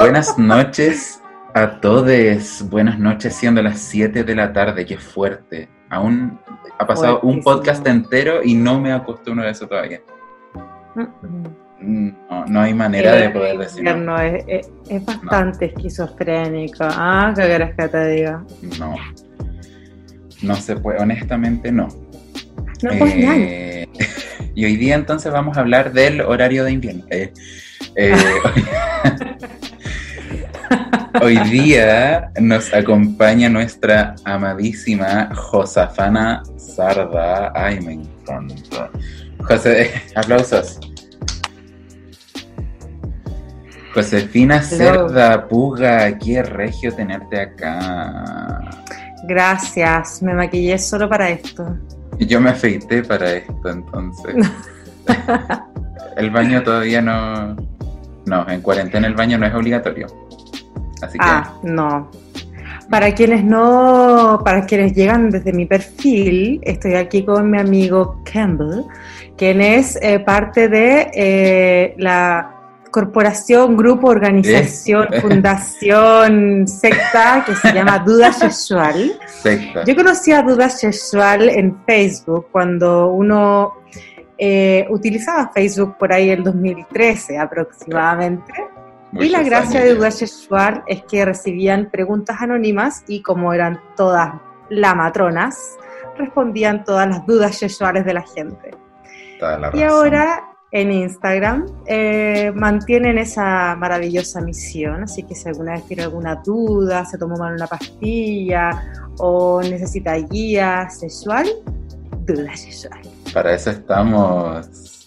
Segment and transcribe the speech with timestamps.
[0.00, 1.20] Buenas noches
[1.52, 2.64] a todos.
[2.70, 4.86] Buenas noches, siendo las 7 de la tarde.
[4.86, 5.68] Qué fuerte.
[5.90, 6.40] Aún
[6.78, 10.00] ha pasado un podcast entero y no me acostumbro a eso todavía.
[11.78, 13.94] No, no hay manera de poder decirlo.
[13.98, 14.70] No, es,
[15.04, 16.78] bastante esquizofrénico.
[16.80, 18.42] Ah, ¿qué que te diga?
[18.78, 18.94] No.
[20.40, 21.88] No se puede, honestamente no.
[22.82, 23.86] No, pues eh,
[24.54, 27.04] Y hoy día entonces vamos a hablar del horario de invierno.
[27.10, 27.34] Eh,
[27.96, 28.16] eh,
[31.20, 37.52] hoy día nos acompaña nuestra amadísima Josafana Sarda.
[37.54, 38.90] Ay, me encanta.
[39.42, 40.78] José, aplausos.
[43.94, 48.60] Josefina Cerda, Puga, qué regio tenerte acá.
[49.24, 51.76] Gracias, me maquillé solo para esto.
[52.18, 54.34] Yo me afeité para esto, entonces.
[56.16, 57.56] el baño todavía no.
[58.26, 60.06] No, en cuarentena el baño no es obligatorio.
[61.02, 61.24] Así que.
[61.24, 62.10] Ah, no.
[62.90, 68.84] Para quienes no, para quienes llegan desde mi perfil, estoy aquí con mi amigo Campbell,
[69.36, 72.56] quien es eh, parte de eh, la
[72.90, 79.12] corporación, grupo, organización, fundación, secta que se llama Duda Sexual.
[79.86, 83.74] Yo conocí a Duda Sexual en Facebook cuando uno
[84.36, 88.52] eh, utilizaba Facebook por ahí en 2013 aproximadamente.
[89.12, 94.34] Y la gracia de Duda Sexual es que recibían preguntas anónimas y como eran todas
[94.68, 95.76] la matronas,
[96.16, 98.70] respondían todas las dudas sexuales de la gente.
[99.74, 106.04] y ahora en Instagram eh, mantienen esa maravillosa misión, así que si alguna vez tiene
[106.04, 108.70] alguna duda, se tomó mal una pastilla
[109.18, 111.48] o necesita guía sexual,
[112.24, 113.00] duda sexual.
[113.32, 115.06] Para eso estamos.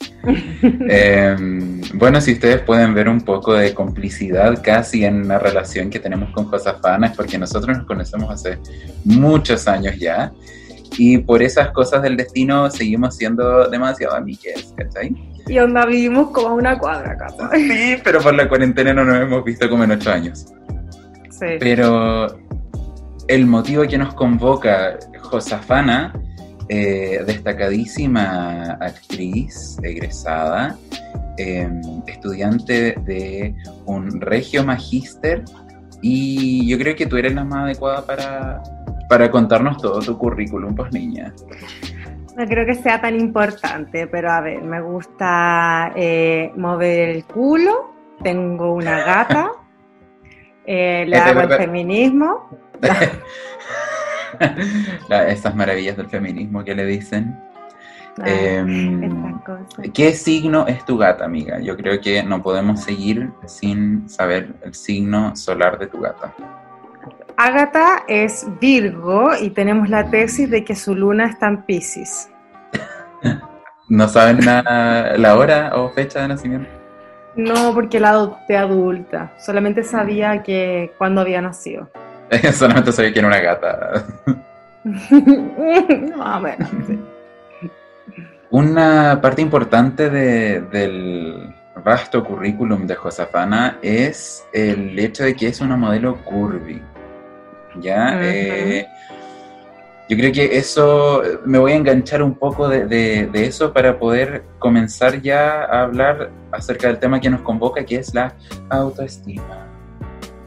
[0.88, 5.99] Em, bueno, si ustedes pueden ver un poco de complicidad casi en una relación que
[5.99, 8.57] tenemos con Josafana, es porque nosotros nos conocemos hace
[9.03, 10.31] muchos años ya
[10.97, 15.15] y por esas cosas del destino seguimos siendo demasiado amigues, ¿cachai?
[15.48, 17.27] Y onda vivimos como a una cuadra acá.
[17.53, 20.45] Sí, pero por la cuarentena no nos hemos visto como en ocho años.
[21.30, 21.58] Sí.
[21.59, 22.27] Pero
[23.27, 26.14] el motivo que nos convoca Josafana,
[26.69, 30.77] eh, destacadísima actriz egresada,
[31.37, 35.43] em, estudiante de un regio magíster,
[36.01, 38.63] y yo creo que tú eres la más adecuada para,
[39.07, 41.33] para contarnos todo tu currículum, pues niña.
[42.35, 47.93] No creo que sea tan importante, pero a ver, me gusta eh, mover el culo,
[48.23, 49.51] tengo una gata,
[50.65, 52.49] eh, le hago el feminismo.
[55.27, 57.39] estas maravillas del feminismo que le dicen.
[58.20, 59.39] Ah, em,
[59.94, 61.60] ¿Qué signo es tu gata, amiga?
[61.60, 66.33] Yo creo que no podemos seguir sin saber el signo solar de tu gata.
[67.36, 72.30] Ágata es Virgo y tenemos la tesis de que su luna está en Pisces.
[73.89, 76.70] ¿No saben la hora o fecha de nacimiento?
[77.36, 79.33] No, porque la adopté adulta.
[79.39, 81.89] Solamente sabía que cuando había nacido.
[82.54, 84.05] Solamente sabía que era una gata.
[86.20, 86.67] ah, bueno,
[88.52, 95.76] Una parte importante del vasto currículum de Josafana es el hecho de que es una
[95.76, 96.82] modelo curvy.
[97.82, 98.20] ¿ya?
[98.22, 98.88] Eh,
[100.10, 105.22] yo creo que eso, me voy a enganchar un poco de, eso para poder comenzar
[105.22, 108.36] ya a hablar acerca del tema que nos convoca, que es la
[108.70, 109.67] autoestima.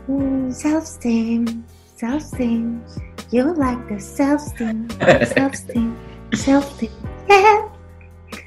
[0.06, 1.64] Mm, self-esteem,
[1.96, 2.82] self-esteem,
[3.32, 4.86] you like the self-esteem,
[5.24, 5.96] self-esteem,
[6.34, 6.90] self-esteem,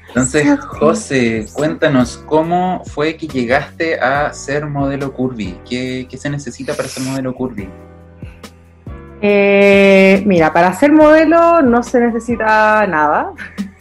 [0.08, 5.58] Entonces, José, cuéntanos, ¿cómo fue que llegaste a ser modelo curvy?
[5.68, 7.68] ¿Qué, qué se necesita para ser modelo curvy?
[9.20, 13.32] Eh, mira, para ser modelo no se necesita nada,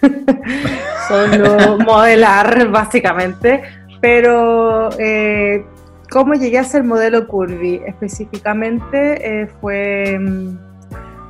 [1.07, 3.61] solo modelar básicamente,
[4.01, 5.63] pero eh,
[6.09, 10.19] cómo llegué a ser modelo curvy específicamente eh, fue,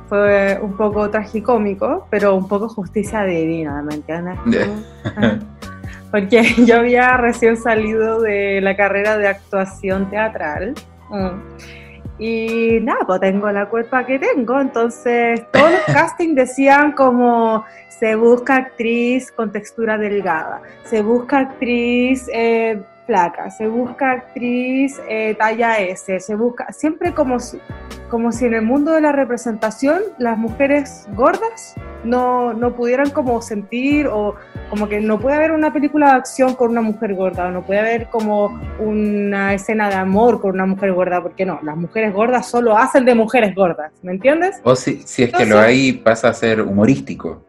[0.08, 4.38] fue un poco tragicómico, pero un poco justicia divina, ¿me entiendes?
[6.10, 10.74] Porque yo había recién salido de la carrera de actuación teatral.
[11.10, 11.38] Mm,
[12.18, 14.60] y nada, pues tengo la culpa que tengo.
[14.60, 22.30] Entonces, todos los castings decían como se busca actriz con textura delgada, se busca actriz
[22.32, 27.58] eh, flaca, se busca actriz eh, talla S, se busca siempre como si,
[28.08, 31.74] como si en el mundo de la representación las mujeres gordas
[32.04, 34.36] no, no pudieran como sentir o
[34.68, 37.62] como que no puede haber una película de acción con una mujer gorda, o no
[37.62, 42.14] puede haber como una escena de amor con una mujer gorda, porque no, las mujeres
[42.14, 44.60] gordas solo hacen de mujeres gordas, ¿me entiendes?
[44.62, 47.44] O si, si es que lo hay pasa a ser humorístico.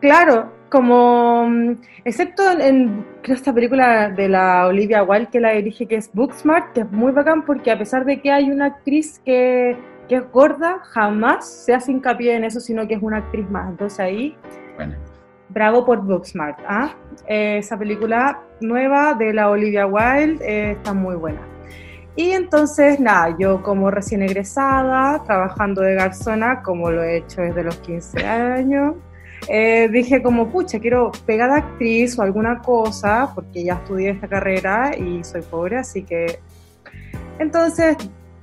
[0.00, 5.86] Claro, como, mm, excepto en, creo, esta película de la Olivia Wilde que la dirige,
[5.86, 9.20] que es Booksmart, que es muy bacán porque a pesar de que hay una actriz
[9.24, 9.76] que,
[10.08, 13.68] que es gorda, jamás se hace hincapié en eso, sino que es una actriz más.
[13.68, 14.36] Entonces ahí,
[14.76, 14.94] bueno.
[15.48, 16.58] bravo por Booksmart.
[16.66, 16.94] ¿ah?
[17.26, 21.40] Eh, esa película nueva de la Olivia Wilde eh, está muy buena.
[22.16, 27.62] Y entonces, nada, yo como recién egresada, trabajando de garzona, como lo he hecho desde
[27.62, 28.96] los 15 años,
[29.48, 34.96] eh, dije como, pucha, quiero pegar actriz o alguna cosa, porque ya estudié esta carrera
[34.96, 36.40] y soy pobre, así que...
[37.38, 37.96] Entonces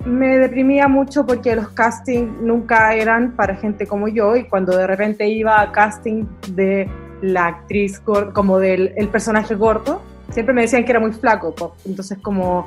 [0.04, 4.86] me deprimía mucho porque los castings nunca eran para gente como yo y cuando de
[4.86, 6.88] repente iba a casting de
[7.20, 12.18] la actriz, como del el personaje gordo, siempre me decían que era muy flaco, entonces
[12.18, 12.66] como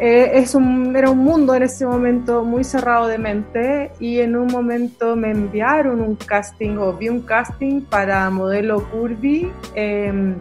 [0.00, 4.34] eh, es un, era un mundo en ese momento muy cerrado de mente y en
[4.34, 10.34] un momento me enviaron un casting o vi un casting para modelo curvy em,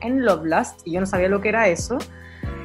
[0.00, 1.98] en Lovelast y yo no sabía lo que era eso.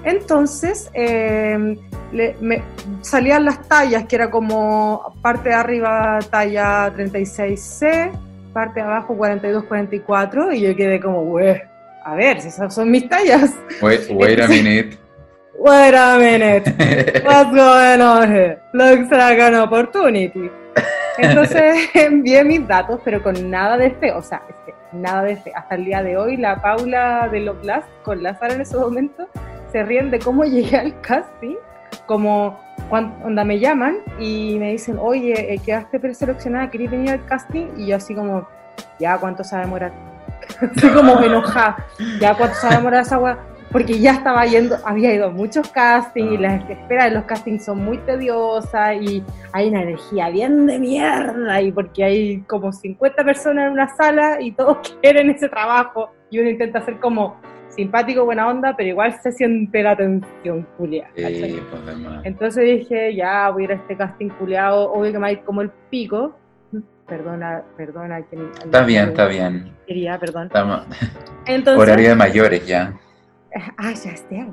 [0.06, 1.78] Entonces em,
[2.12, 2.64] me,
[3.02, 8.12] salían las tallas que era como parte de arriba talla 36C,
[8.54, 13.52] parte de abajo 42-44 y yo quedé como, a ver, si esas son mis tallas.
[13.82, 15.03] Wait, wait a minute.
[15.56, 16.66] Wait a minute.
[17.26, 18.62] What's going on here?
[18.74, 20.50] Looks like an opportunity.
[21.18, 24.42] Entonces envié mis datos, pero con nada de fe, o sea,
[24.92, 25.52] nada de fe.
[25.56, 29.28] Hasta el día de hoy, la Paula de Last con Lázaro en ese momento
[29.72, 31.56] se ríen de cómo llegué al casting,
[32.08, 32.60] como
[32.90, 37.88] cuando me llaman y me dicen, oye, eh, quedaste preseleccionada, quería venir al casting, y
[37.88, 38.48] yo así como,
[39.00, 39.92] ya, ¿cuánto se va a demorar?
[40.76, 41.78] así como enojada,
[42.20, 43.38] ya, ¿cuánto se va a demorar esa agua?
[43.74, 47.66] Porque ya estaba yendo, había ido a muchos castings y las esperas de los castings
[47.66, 53.26] son muy tediosas y hay una energía bien de mierda y porque hay como 50
[53.26, 57.36] personas en una sala y todos quieren ese trabajo y uno intenta ser como
[57.70, 61.10] simpático, buena onda, pero igual se siente la tensión culiada.
[61.16, 61.56] Pues,
[62.24, 65.32] Entonces dije, ya voy a ir a este casting culiado, obvio que me va a
[65.32, 66.38] ir como el pico.
[67.08, 68.22] Perdona, perdona.
[68.22, 69.74] Que, está bien, está bien.
[69.88, 70.52] Quería, perdón.
[71.48, 72.94] Entonces, Horario de mayores ya.
[73.78, 74.46] ah, ya esté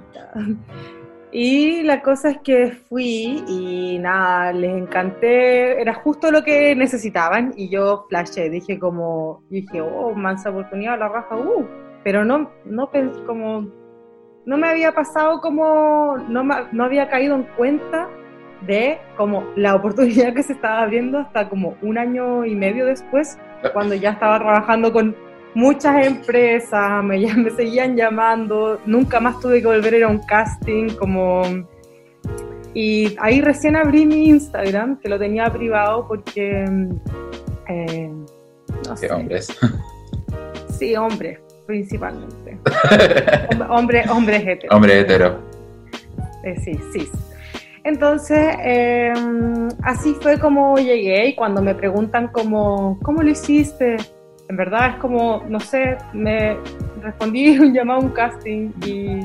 [1.32, 7.52] Y la cosa es que fui y nada, les encanté, era justo lo que necesitaban
[7.56, 11.66] y yo flashé, dije como, dije, oh, mansa oportunidad, la raja, uh,
[12.02, 13.68] pero no, no pensé como,
[14.44, 16.42] no me había pasado como, no,
[16.72, 18.08] no había caído en cuenta
[18.66, 23.38] de como la oportunidad que se estaba abriendo hasta como un año y medio después,
[23.72, 25.14] cuando ya estaba trabajando con
[25.54, 30.20] muchas empresas me, me seguían llamando, nunca más tuve que volver a ir a un
[30.20, 31.42] casting, como...
[32.72, 36.64] Y ahí recién abrí mi Instagram, que lo tenía privado porque...
[37.68, 38.10] Eh,
[38.86, 39.10] no sé.
[39.12, 39.48] hombres.
[40.78, 42.58] Sí, hombres, principalmente.
[43.68, 44.74] hombre, hombre hetero.
[44.74, 45.38] Hombre hetero.
[46.42, 47.06] Eh, sí, sí.
[47.84, 53.98] Entonces, em, así fue como llegué y cuando me preguntan como, ¿cómo lo hiciste?
[54.50, 56.56] En verdad es como, no sé, me
[57.00, 59.20] respondí un llamado a un casting y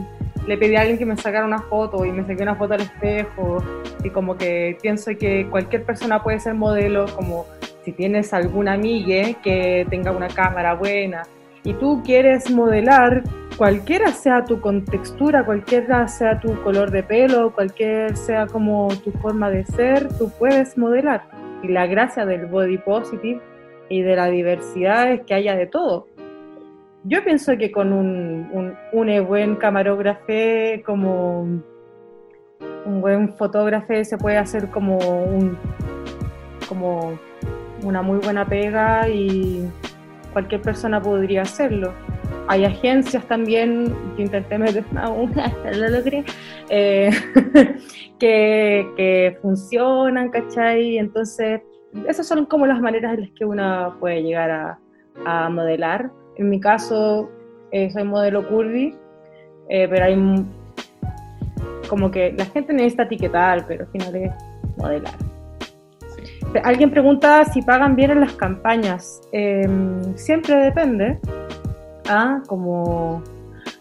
[0.45, 2.81] le pedí a alguien que me sacara una foto y me saqué una foto al
[2.81, 3.57] espejo
[4.03, 7.47] y como que pienso que cualquier persona puede ser modelo, como
[7.83, 11.23] si tienes alguna amiga que tenga una cámara buena
[11.63, 13.23] y tú quieres modelar,
[13.57, 19.49] cualquiera sea tu contextura, cualquiera sea tu color de pelo, cualquier sea como tu forma
[19.49, 21.23] de ser, tú puedes modelar.
[21.63, 23.41] Y la gracia del body positive
[23.89, 26.07] y de la diversidad es que haya de todo.
[27.03, 30.33] Yo pienso que con un, un, buen camarógrafo,
[30.83, 35.55] como un buen fotógrafo, se puede hacer como, un,
[36.67, 37.19] como
[37.83, 39.69] una muy buena pega y
[40.33, 41.93] cualquier persona podría hacerlo.
[42.47, 45.09] Hay agencias también, que intenté meter una,
[45.73, 46.23] lo logré,
[46.69, 47.11] eh,
[48.19, 50.97] que, que funcionan, ¿cachai?
[50.97, 51.61] Entonces,
[52.07, 54.77] esas son como las maneras en las que uno puede llegar
[55.25, 56.11] a, modelar.
[56.35, 57.29] En mi caso,
[57.71, 58.93] eh, soy modelo curvy,
[59.69, 60.45] eh, pero hay
[61.87, 64.31] como que la gente necesita etiquetar, pero al final es
[64.77, 65.13] modelar.
[66.63, 69.21] Alguien pregunta si pagan bien en las campañas.
[69.31, 71.19] Em, siempre depende.
[72.09, 72.41] ¿ah?
[72.47, 73.23] Como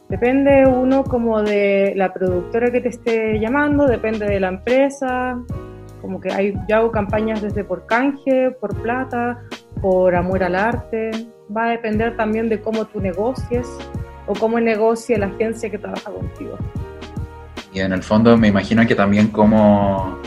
[0.09, 5.40] depende uno como de la productora que te esté llamando, depende de la empresa,
[6.04, 9.42] como que hay, yo hago campañas desde por canje, por plata,
[9.80, 11.11] por amor al arte,
[11.56, 13.66] va a depender también de cómo tú negocies
[14.26, 16.58] o cómo negocie la agencia que trabaja contigo.
[17.73, 20.18] Y en el fondo me imagino que también cómo,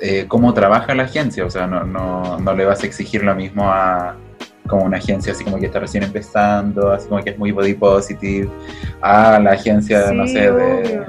[0.00, 3.36] eh, cómo trabaja la agencia, o sea, no, no, no le vas a exigir lo
[3.36, 4.16] mismo a
[4.66, 7.74] como una agencia así como que está recién empezando, así como que es muy body
[7.74, 8.50] positive,
[9.00, 11.06] a la agencia, no sé, de...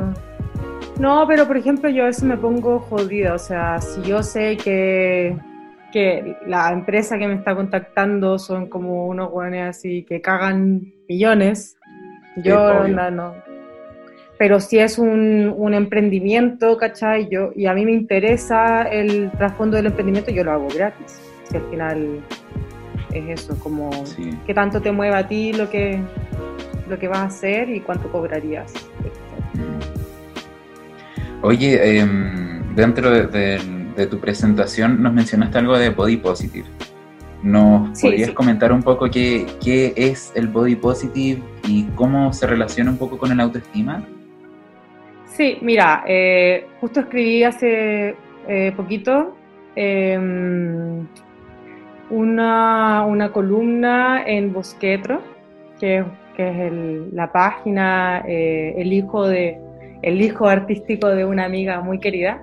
[1.00, 4.58] No, pero por ejemplo yo a veces me pongo jodida, o sea, si yo sé
[4.58, 5.36] que,
[5.92, 11.78] que la empresa que me está contactando son como unos jóvenes así que cagan millones,
[12.38, 13.36] yo no,
[14.38, 17.30] Pero si es un, un, emprendimiento, ¿cachai?
[17.30, 21.22] Yo, y a mí me interesa el trasfondo del emprendimiento, yo lo hago gratis.
[21.44, 22.20] Si al final
[23.14, 23.92] es eso, como
[24.46, 26.00] qué tanto te mueve a ti lo que,
[26.90, 28.74] lo que vas a hacer y cuánto cobrarías.
[31.44, 36.66] Oye, em, dentro de, tu presentación nos mencionaste algo de Body Positive.
[37.44, 42.92] ¿Nos podrías comentar un poco qué, qué, es el Body Positive y cómo se relaciona
[42.92, 44.08] un poco con el autoestima?
[45.26, 48.16] Sí, mira, eh, justo escribí hace
[48.48, 49.36] eh, poquito
[49.76, 51.06] em,
[52.10, 55.22] una, una, columna en Bosquetro,
[55.78, 56.06] que,
[56.38, 59.60] que es la página, eh, el, hijo de,
[60.04, 62.42] el hijo artístico de una amiga muy querida.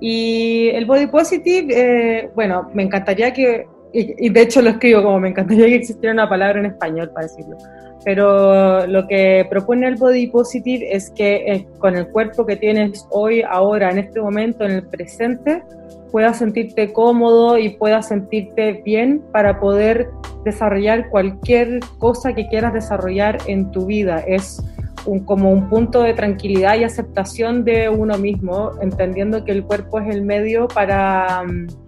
[0.00, 5.28] Y el Body Positive, bueno, me encantaría que y, de hecho lo escribo como me
[5.28, 7.56] encantaría que existiera una palabra en español para decirlo.
[8.04, 13.06] Pero lo que propone el Body Positive es que eh, con el cuerpo que tienes
[13.10, 15.62] hoy, ahora, en este momento, en el presente,
[16.10, 20.08] puedas sentirte cómodo y puedas sentirte bien para poder
[20.44, 24.22] desarrollar cualquier cosa que quieras desarrollar en tu vida.
[24.26, 24.62] Es
[25.06, 30.00] un, como un punto de tranquilidad y aceptación de uno mismo, entendiendo que el cuerpo
[30.00, 31.42] es el medio para...
[31.44, 31.84] Mm,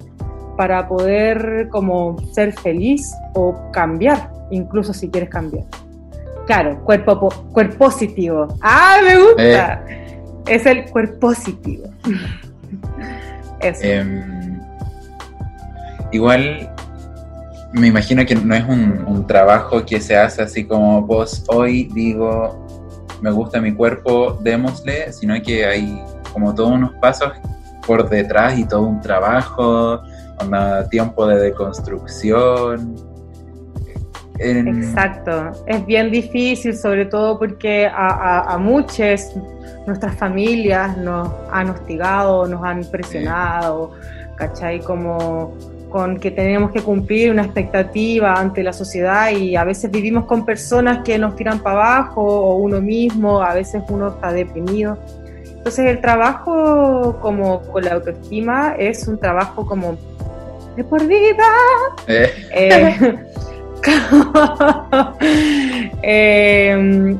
[0.56, 5.64] para poder como ser feliz o cambiar, incluso si quieres cambiar.
[6.46, 8.48] Claro, cuerpo, cuerpo positivo.
[8.62, 9.84] ¡Ah, me gusta!
[9.88, 10.22] Eh.
[10.46, 11.84] Es el cuerpo positivo.
[13.60, 14.60] Em,
[16.12, 16.70] igual
[17.72, 21.84] me imagino que no es un, un, trabajo que se hace así como vos hoy
[21.94, 22.65] digo,
[23.20, 27.32] me gusta mi cuerpo, démosle, sino que hay como todos unos pasos
[27.86, 30.02] por detrás y todo un trabajo
[30.40, 32.94] un tiempo de deconstrucción.
[34.38, 39.34] Exacto, es bien difícil, sobre todo porque a, a, muchas
[39.86, 43.92] nuestras familias nos han hostigado, nos han presionado,
[44.36, 44.80] ¿cachai?
[44.80, 45.54] Como
[45.96, 50.44] con que tenemos que cumplir una expectativa ante la sociedad y a veces vivimos con
[50.44, 54.98] personas que nos tiran para abajo o uno mismo, a veces uno está deprimido.
[55.46, 59.96] Entonces el trabajo como con la autoestima es un trabajo como
[60.76, 61.48] de por vida.
[62.08, 62.30] Eh.
[62.50, 63.16] Eh,
[66.72, 67.18] em,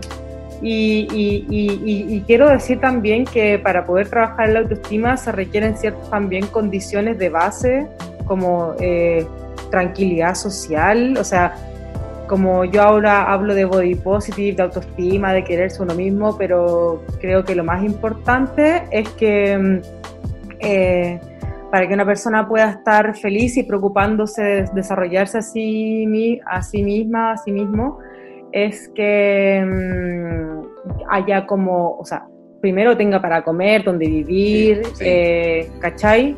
[0.61, 6.47] y, quiero decir también que para poder trabajar en la autoestima se requieren ciertas también
[6.49, 7.89] condiciones de base,
[8.27, 9.27] como eh,
[9.71, 11.55] tranquilidad social, o sea,
[12.29, 17.45] como yo ahora hablo de body positive, de autoestima, de quererse uno mismo, pero creo
[17.45, 19.81] que lo más importante es que em,
[21.71, 26.83] para que una persona pueda estar feliz y preocupándose de desarrollarse a sí, a sí
[26.83, 27.99] misma, a sí mismo,
[28.53, 32.27] es que mm, haya como, o sea,
[32.61, 36.37] primero tenga para comer, donde vivir, eh, ¿cachai?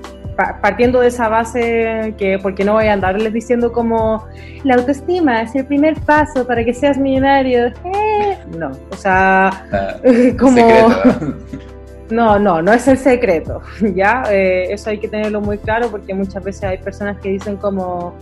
[0.61, 4.27] Partiendo de esa base, que porque no voy a andarles diciendo como
[4.63, 7.67] la autoestima es el primer paso para que seas millonario.
[7.67, 9.97] Eh, no, o sea, ah,
[10.39, 10.63] como...
[12.11, 13.61] No, no, no es el secreto,
[13.95, 14.23] ¿ya?
[14.31, 18.15] Eh, eso hay que tenerlo muy claro porque muchas veces hay personas que dicen como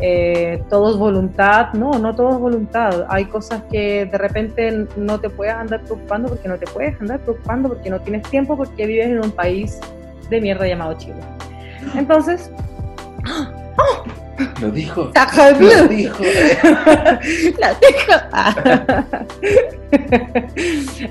[0.00, 1.74] eh, todo es voluntad.
[1.74, 3.04] No, no todo es voluntad.
[3.08, 7.20] Hay cosas que de repente no te puedes andar preocupando porque no te puedes andar
[7.20, 9.78] preocupando porque no tienes tiempo porque vives en un país
[10.30, 11.20] de mierda llamado Chile.
[11.94, 12.50] Entonces...
[13.26, 14.04] ¡oh!
[14.60, 15.10] Lo dijo.
[15.58, 16.24] Lo dijo.
[17.60, 18.14] Lo dijo.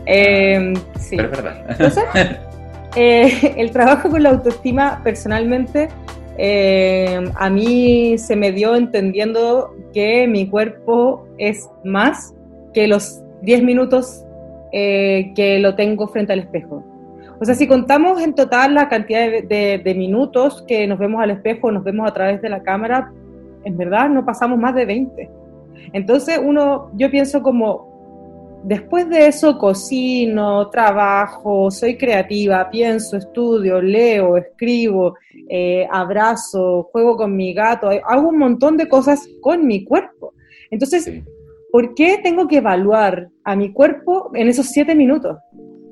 [0.05, 1.17] eh, sí.
[1.17, 1.65] Pero es verdad.
[1.69, 2.03] Entonces,
[2.95, 5.89] eh, el trabajo con la autoestima personalmente
[6.37, 12.33] eh, a mí se me dio entendiendo que mi cuerpo es más
[12.73, 14.25] que los 10 minutos
[14.71, 16.83] eh, que lo tengo frente al espejo.
[17.39, 21.71] O sea, si contamos en total la cantidad de, minutos que nos vemos al espejo,
[21.71, 23.11] nos vemos a través de la cámara,
[23.65, 25.29] en verdad no pasamos más de 20.
[25.93, 34.37] Entonces uno, yo pienso como, después de eso cocino, trabajo, soy creativa, pienso, estudio, leo,
[34.37, 35.15] escribo,
[35.49, 40.33] eh, abrazo, juego con mi gato, hago un montón de cosas con mi cuerpo.
[40.71, 41.11] Entonces,
[41.71, 45.37] ¿por qué tengo que evaluar a mi cuerpo en esos siete minutos?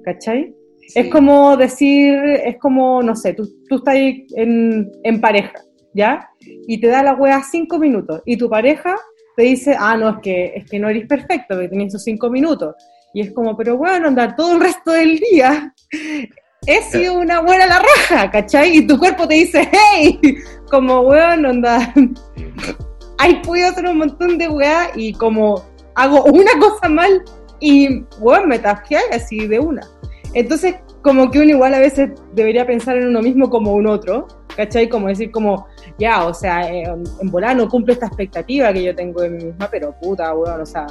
[0.03, 0.55] ¿Cachai?
[0.95, 5.53] Es como decir, es como, no sé, tú, tú estás en, en pareja,
[5.93, 6.29] ¿ya?
[6.67, 8.95] Y te da la wea cinco minutos y tu pareja
[9.35, 12.29] te dice, ah, no, es que, es que no eres perfecto, que tenías esos cinco
[12.29, 12.75] minutos.
[13.13, 15.73] Y es como, pero bueno, andar todo el resto del día
[16.67, 18.77] he sido una buena la raja, ¿cachai?
[18.77, 20.19] Y tu cuerpo te dice, hey,
[20.69, 21.93] como, weón, onda,
[23.17, 25.63] hay podido hacer un montón de weá y como
[25.95, 27.23] hago una cosa mal
[27.59, 29.81] y, weón, me tasqué así de una.
[30.33, 34.27] Entonces, como que uno igual a veces debería pensar en uno mismo como un otro,
[34.55, 34.87] ¿cachai?
[34.87, 38.95] Como decir como, ya, o sea, eh, en volar no cumple esta expectativa que yo
[38.95, 40.85] tengo de mí misma, pero puta, weón, o sea,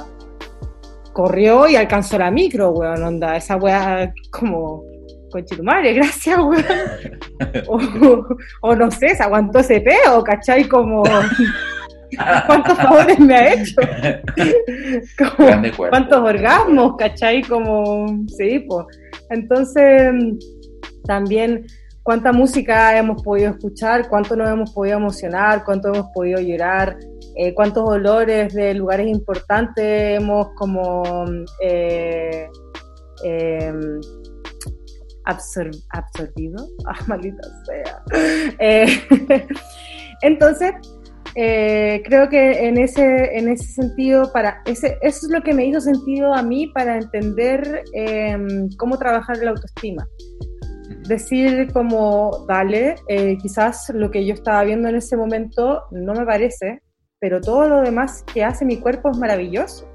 [1.13, 4.83] corrió y alcanzó la micro, weón, onda, esa weá como,
[5.31, 6.65] conchetumare, gracias, weón.
[7.67, 8.27] o,
[8.61, 10.67] o, no sé, se aguantó ese peo, ¿cachai?
[10.67, 11.03] Como...
[12.45, 13.75] ¿Cuántos favores me ha hecho?
[15.89, 17.41] ¿Cuántos orgasmos, cachai?
[17.41, 18.85] Como, sí, pues.
[19.31, 20.13] Entonces,
[21.05, 21.65] también,
[22.03, 24.07] ¿cuánta música hemos podido escuchar?
[24.09, 25.63] ¿Cuánto nos hemos podido emocionar?
[25.65, 26.97] ¿Cuánto hemos podido llorar?
[27.35, 31.25] Eh, ¿Cuántos olores de lugares importantes hemos como...
[31.63, 32.47] Eh,
[33.23, 33.99] em,
[35.25, 37.19] absorbido, ah,
[37.65, 38.03] sea.
[38.59, 38.85] Eh,
[40.21, 40.73] entonces,
[41.35, 45.65] eh, creo que en ese, en ese sentido, para ese, eso es lo que me
[45.65, 50.07] hizo sentido a mí para entender em, cómo trabajar la autoestima.
[51.07, 56.25] Decir como, dale, eh, quizás lo que yo estaba viendo en ese momento no me
[56.25, 56.81] parece,
[57.19, 59.87] pero todo lo demás que hace mi cuerpo es maravilloso.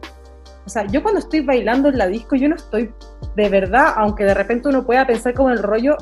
[0.64, 2.93] O sea, yo cuando estoy bailando en la disco, yo no estoy
[3.37, 5.97] de verdad, aunque de repente uno pueda pensar como el rollo,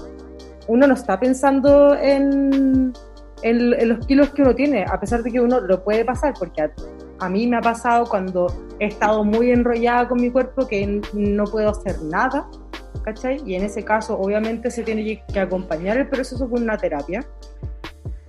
[0.69, 2.93] uno no está pensando en
[3.45, 6.63] en, los kilos que uno tiene, a pesar de que uno lo puede pasar, porque
[7.19, 8.47] a, mí me ha pasado cuando
[8.81, 12.49] he estado muy enrollada con mi cuerpo que no puedo hacer nada,
[13.05, 13.43] ¿cachai?
[13.45, 17.25] Y en ese caso, obviamente, se tiene que acompañar el proceso con una terapia.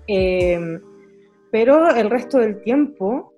[0.07, 0.79] Eh,
[1.49, 3.34] pero el resto del tiempo,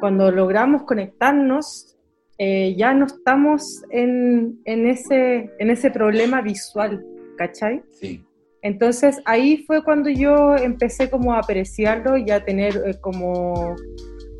[0.00, 1.94] cuando logramos conectarnos,
[2.38, 7.04] eh, ya no estamos en, en, ese, en ese problema visual,
[7.36, 7.82] ¿cachai?
[7.90, 8.24] Sí.
[8.68, 13.74] Entonces ahí fue cuando yo empecé como a apreciarlo y a tener eh, como,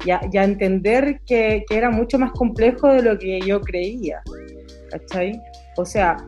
[0.05, 4.21] ya, entender que, que, era mucho más complejo de lo que yo creía,
[4.91, 5.41] ¿cachai?
[5.79, 6.19] O sea,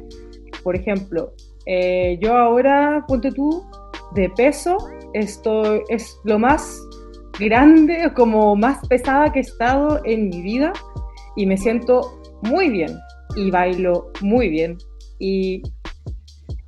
[0.63, 1.35] por ejemplo,
[1.67, 3.67] eh, yo ahora, ponte tú,
[4.15, 4.79] de peso,
[5.13, 6.81] esto es lo más
[7.39, 10.73] grande, como más pesada que he estado en mi vida
[11.37, 12.99] y me siento muy bien
[13.37, 14.79] y bailo muy bien
[15.19, 15.63] y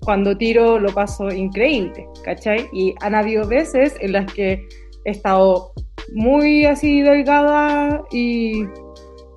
[0.04, 2.68] cuando tiro lo paso increíble, ¿cachai?
[2.72, 4.66] Y han habido veces en las que
[5.04, 5.72] he estado
[6.14, 8.64] muy así delgada y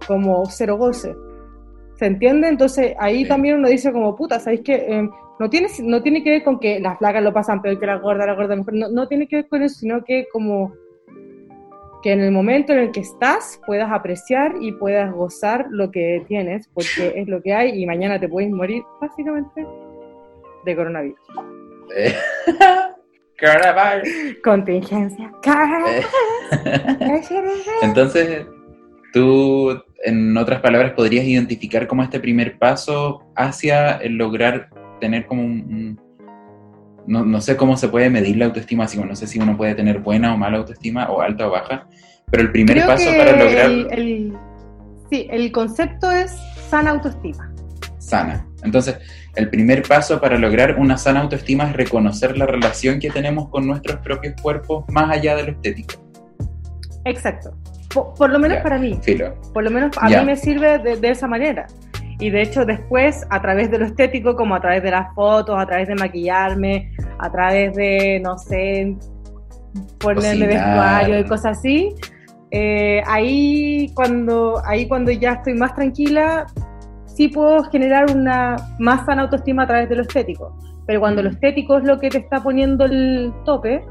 [0.08, 1.16] como cero goce.
[1.96, 2.48] ¿Se entiende?
[2.48, 6.32] Entonces ahí también uno dice como, puta, ¿sabéis que em, no, tiene, no tiene que
[6.32, 8.90] ver con que las flacas lo pasan peor que la gorda, la gorda mejor, no,
[8.90, 10.74] no tiene que ver con eso, sino que como
[12.04, 16.24] que en el momento en el que estás puedas apreciar y puedas gozar lo que
[16.28, 19.66] tienes, porque es lo que hay y mañana te puedes morir, básicamente
[20.66, 21.20] de coronavirus.
[21.96, 22.16] Eh.
[23.40, 24.10] coronavirus.
[24.44, 25.32] Contingencia.
[25.46, 26.02] Eh.
[27.82, 28.46] Entonces,
[29.14, 35.44] tú, en otras palabras, podrías identificar como este primer paso hacia el lograr tener como
[35.44, 36.00] un...
[37.06, 39.76] no, no, sé cómo se puede medir la autoestima, así, no sé si uno puede
[39.76, 41.88] tener buena o mala autoestima, o alta o baja,
[42.32, 43.70] pero el primer paso para lograr...
[45.12, 46.36] sí, el concepto es
[46.70, 47.52] sana autoestima.
[48.00, 48.48] Sana.
[48.66, 48.98] Entonces,
[49.36, 53.66] el primer paso para lograr una sana autoestima es reconocer la relación que tenemos con
[53.66, 55.96] nuestros propios cuerpos más allá de lo estético.
[57.06, 57.56] Exacto.
[58.18, 59.00] Por, lo menos para mí.
[59.54, 61.68] Por lo menos a mí me sirve de, esa manera.
[62.20, 65.56] Y de hecho después, a través de lo estético, como a través de las fotos,
[65.58, 68.98] a través de maquillarme, a través de, no sé,
[70.00, 71.96] ponerme vestuario y cosas así,
[72.52, 76.46] eh, ahí, cuando, ahí cuando ya estoy más tranquila,
[77.16, 80.56] sí puedo generar una más sana autoestima a través de lo estético.
[80.86, 83.84] Pero cuando lo estético es lo que te está poniendo el tope,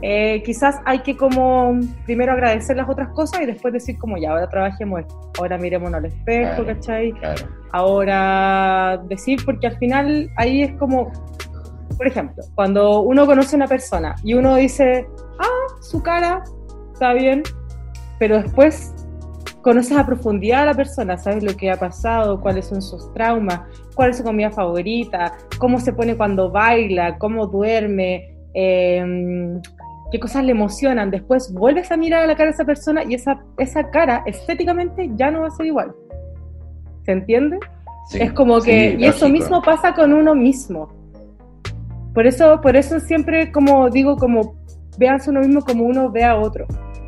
[0.00, 4.30] eh, quizás hay que como primero agradecer las otras cosas y después decir como ya,
[4.30, 7.14] ahora trabajemos esto, ahora miremos al espejo, ¿cachai?
[7.70, 11.12] Ahora decir, porque al final ahí es como,
[11.96, 15.06] por ejemplo, cuando uno conoce a una persona y uno dice,
[15.38, 16.42] ah, su cara
[16.92, 17.44] está bien,
[18.18, 18.92] pero después
[19.62, 23.60] conoces a profundidad a la persona, sabes lo que ha pasado, cuáles son sus traumas,
[23.94, 29.60] cuál es su comida favorita, cómo se pone cuando baila, cómo duerme, em,
[30.10, 31.10] qué cosas le emocionan.
[31.10, 35.10] Después vuelves a mirar a la cara de esa persona y esa, esa cara estéticamente
[35.14, 35.94] ya no va a ser igual.
[37.04, 37.58] ¿Se entiende?
[38.14, 40.92] es como que, y eso mismo pasa con uno mismo.
[42.12, 44.56] Por eso, por eso siempre como digo, como
[44.98, 46.66] veas uno mismo como uno ve a otro.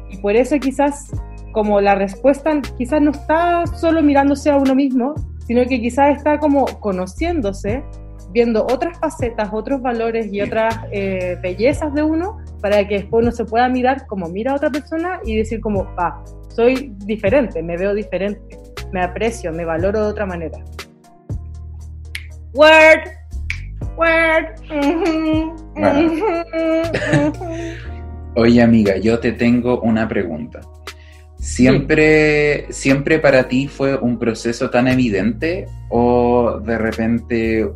[0.09, 1.11] Y por eso quizás
[1.55, 5.15] como la respuesta quizás no está solo mirándose a uno mismo,
[5.47, 7.83] sino que quizás está como conociéndose,
[8.33, 13.33] viendo otras facetas, otros valores y otras eh, bellezas de uno, para que después uno
[13.33, 17.77] se pueda mirar como mira a otra persona y decir como, ah, soy diferente, me
[17.77, 18.59] veo diferente,
[18.93, 20.59] me aprecio, me valoro de otra manera.
[22.53, 23.11] Word,
[23.97, 24.55] word.
[28.37, 30.61] Oye amiga, yo te tengo una pregunta.
[31.45, 37.71] ¿Siempre, ¿Siempre para ti fue un proceso tan evidente o de repente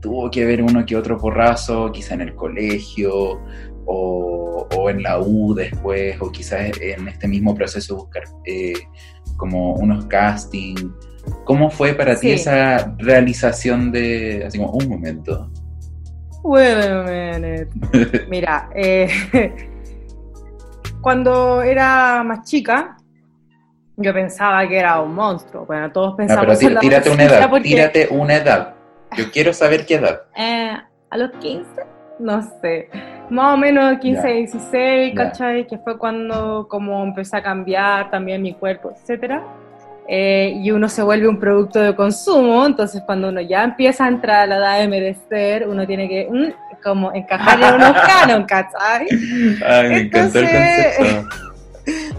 [0.00, 3.40] tuvo que haber uno que otro porrazo, quizá en el colegio
[3.86, 8.74] o, en la U después, o quizás en este mismo proceso buscar eh,
[9.36, 10.86] como unos castings?
[11.44, 15.50] ¿Cómo fue para ti esa realización de, así como, un momento?
[18.30, 19.08] Mira, eh,
[21.00, 22.97] cuando era más chica,
[23.98, 25.66] yo pensaba que era un monstruo.
[25.66, 28.74] Bueno, todos pensamos no, pero tírate una edad, tírate una edad.
[29.16, 30.22] Yo quiero saber qué edad.
[30.36, 30.72] Eh,
[31.10, 31.64] a los 15,
[32.20, 32.88] no sé.
[33.30, 35.66] Más o menos 15, 16, ¿cachai?
[35.66, 39.42] Que fue cuando como empecé a cambiar también mi cuerpo, etcétera.
[40.06, 44.08] Eh, y uno se vuelve un producto de consumo, entonces cuando uno ya empieza a
[44.08, 48.44] entrar a la edad de merecer, uno tiene que mm, como encajar en unos canon,
[48.44, 49.06] ¿cachai?
[49.66, 51.28] Ay, me encantó el concepto.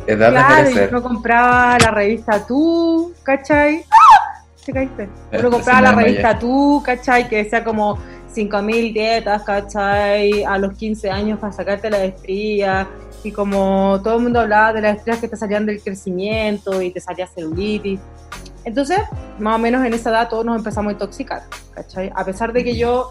[0.09, 3.85] Edad claro, y uno compraba la revista Tú, ¿cachai?
[3.91, 4.43] ¡Ah!
[4.65, 5.09] ¿Te caíste?
[5.37, 7.29] Uno compraba la revista Tú, ¿cachai?
[7.29, 7.97] Que decía como
[8.33, 10.43] 5.000 dietas, ¿cachai?
[10.43, 12.87] A los 15 años para sacarte la estría.
[13.23, 16.89] Y como todo el mundo hablaba de las estrías que te salían del crecimiento y
[16.89, 17.99] te salía celulitis.
[18.65, 18.99] Entonces,
[19.37, 21.43] más o menos en esa edad todos nos empezamos a intoxicar,
[21.73, 22.11] ¿cachai?
[22.15, 23.09] A pesar de que yo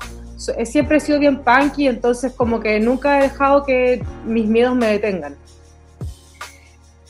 [0.65, 4.87] siempre he sido bien punky, entonces como que nunca he dejado que mis miedos me
[4.87, 5.37] detengan.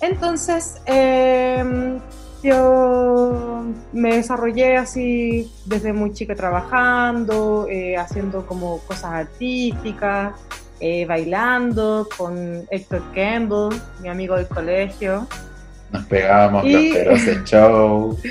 [0.00, 1.98] Entonces, em,
[2.42, 10.34] yo me desarrollé así desde muy chica trabajando, eh, haciendo como cosas artísticas,
[10.80, 15.26] eh, bailando con Héctor Campbell, mi amigo del colegio.
[15.90, 18.18] Nos pegábamos los peros en show.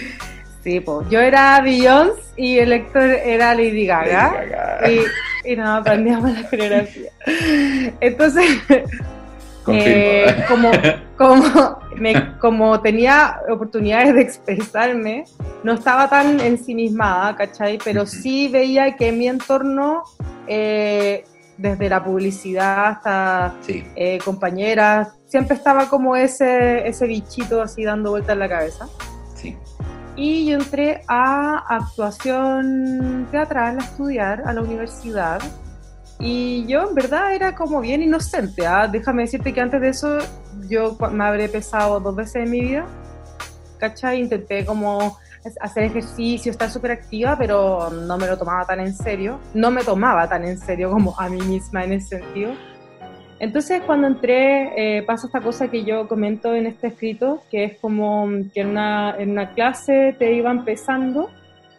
[0.64, 4.82] Sí, pues yo era Beyoncé y el Héctor era Lady Gaga.
[4.92, 7.10] Y, y no, aprendíamos la coreografía.
[8.02, 8.46] Entonces,
[9.70, 10.72] eh, como,
[11.18, 11.80] como,
[12.40, 15.26] como tenía oportunidades de expresarme,
[15.64, 17.78] no estaba tan ensimismada, ¿cachai?
[17.84, 20.04] Pero sí veía que en mi entorno,
[20.48, 21.24] eh,
[21.58, 23.56] desde la publicidad hasta
[23.96, 28.88] eh, compañeras, siempre estaba como ese, ese bichito así dando vueltas en la cabeza.
[29.36, 29.58] Sí.
[30.16, 35.40] Y yo entré a actuación teatral a estudiar a la universidad
[36.20, 38.66] y yo en verdad era como bien inocente.
[38.66, 38.88] ¿ah?
[38.88, 40.18] Déjame decirte que antes de eso
[40.68, 42.86] yo me habré pesado dos veces en mi vida.
[43.78, 44.22] ¿Cachai?
[44.22, 45.18] Intenté como
[45.62, 49.40] hacer ejercicio, estar súper activa, pero no me lo tomaba tan en serio.
[49.54, 52.54] No me tomaba tan en serio como a mí misma en ese sentido.
[53.40, 57.78] Entonces cuando entré eh, pasa esta cosa que yo comento en este escrito, que es
[57.78, 61.30] como que en una, en una clase te iba empezando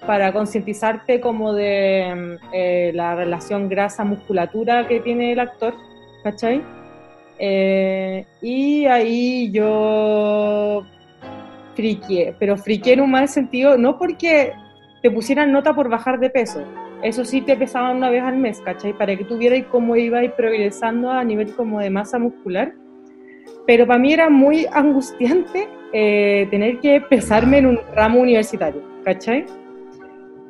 [0.06, 5.74] para concientizarte como de eh, la relación grasa-musculatura que tiene el actor,
[6.22, 6.62] ¿cachai?
[7.38, 10.84] Eh, y ahí yo
[11.74, 14.52] friqué, pero friqué en un mal sentido, no porque
[15.02, 16.64] te pusieran nota por bajar de peso,
[17.02, 18.92] eso sí te pesaban una vez al mes, ¿cachai?
[18.92, 22.72] Para que tú vieras cómo iba progresando a nivel como de masa muscular.
[23.66, 29.44] Pero para mí era muy angustiante eh, tener que pesarme en un ramo universitario, ¿cachai?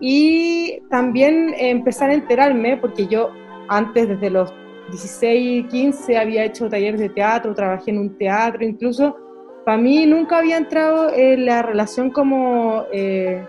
[0.01, 3.31] Y también empezar a enterarme, porque yo
[3.69, 4.53] antes, desde los
[4.91, 9.17] 16, 15, había hecho talleres de teatro, trabajé en un teatro, incluso
[9.65, 13.45] para mí nunca había entrado en la relación como eh,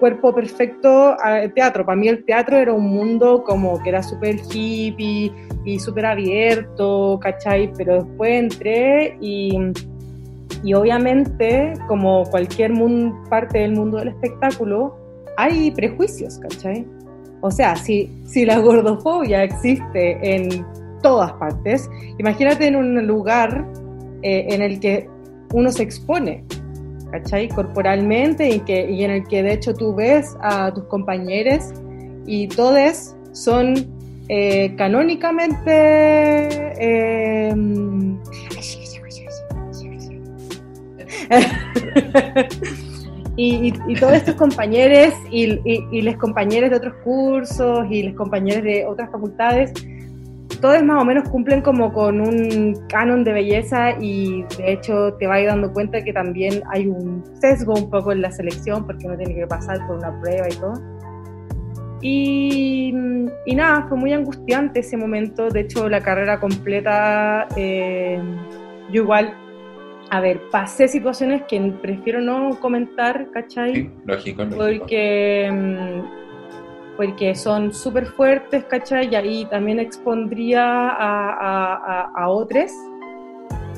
[0.00, 1.86] cuerpo perfecto al teatro.
[1.86, 5.32] Para mí el teatro era un mundo como que era súper hippie
[5.64, 7.72] y súper abierto, ¿cachai?
[7.78, 9.56] Pero después entré y,
[10.64, 12.72] y obviamente, como cualquier
[13.30, 15.01] parte del mundo del espectáculo,
[15.36, 16.86] hay prejuicios, ¿cachai?
[17.40, 20.64] O sea, si, si la gordofobia existe en
[21.02, 23.66] todas partes, imagínate en un lugar
[24.22, 25.08] eh, en el que
[25.52, 26.44] uno se expone
[27.12, 27.48] ¿cachai?
[27.48, 31.72] Corporalmente y, que, y en el que de hecho tú ves a tus compañeros
[32.26, 33.74] y todos son
[34.28, 35.70] eh, canónicamente...
[36.78, 37.54] Eh,
[43.36, 49.10] y, todos estos compañeros y, y, compañeros de otros cursos y los compañeros de otras
[49.10, 49.72] facultades,
[50.60, 55.26] todos más o menos cumplen como con un canon de belleza y de hecho te
[55.26, 59.16] vas dando cuenta que también hay un sesgo un poco en la selección porque uno
[59.16, 60.74] tiene que pasar por una prueba y todo.
[62.04, 62.92] Y,
[63.54, 68.20] nada, fue muy angustiante ese momento, de hecho la carrera completa, eh,
[68.92, 69.34] yo igual
[70.12, 73.74] a ver, pasé situaciones que prefiero no comentar, ¿cachai?
[73.74, 74.80] Sí, lógico, lógico.
[74.80, 79.08] Porque, mm, porque son súper fuertes, ¿cachai?
[79.10, 82.70] Y ahí también expondría a, a, otros.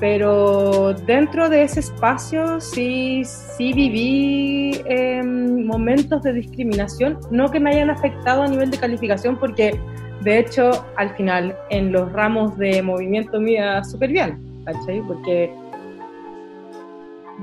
[0.01, 7.71] Pero dentro de ese espacio sí, sí viví em, momentos de discriminación, no que me
[7.71, 9.79] hayan afectado a nivel de calificación, porque
[10.23, 15.01] de hecho al final en los ramos de movimiento me iba súper bien, ¿cachai?
[15.07, 15.49] Porque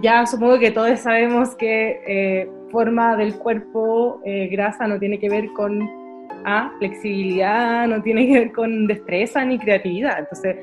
[0.01, 5.29] ya supongo que todos sabemos que eh, forma del cuerpo, eh, grasa, no tiene que
[5.29, 5.81] ver con
[6.45, 10.19] ah, flexibilidad, no tiene que ver con destreza ni creatividad.
[10.19, 10.55] Entonces,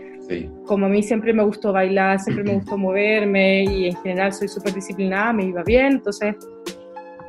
[0.66, 4.48] como a mí siempre me gustó bailar, siempre me gustó moverme y en general soy
[4.48, 6.36] súper disciplinada, me iba bien, entonces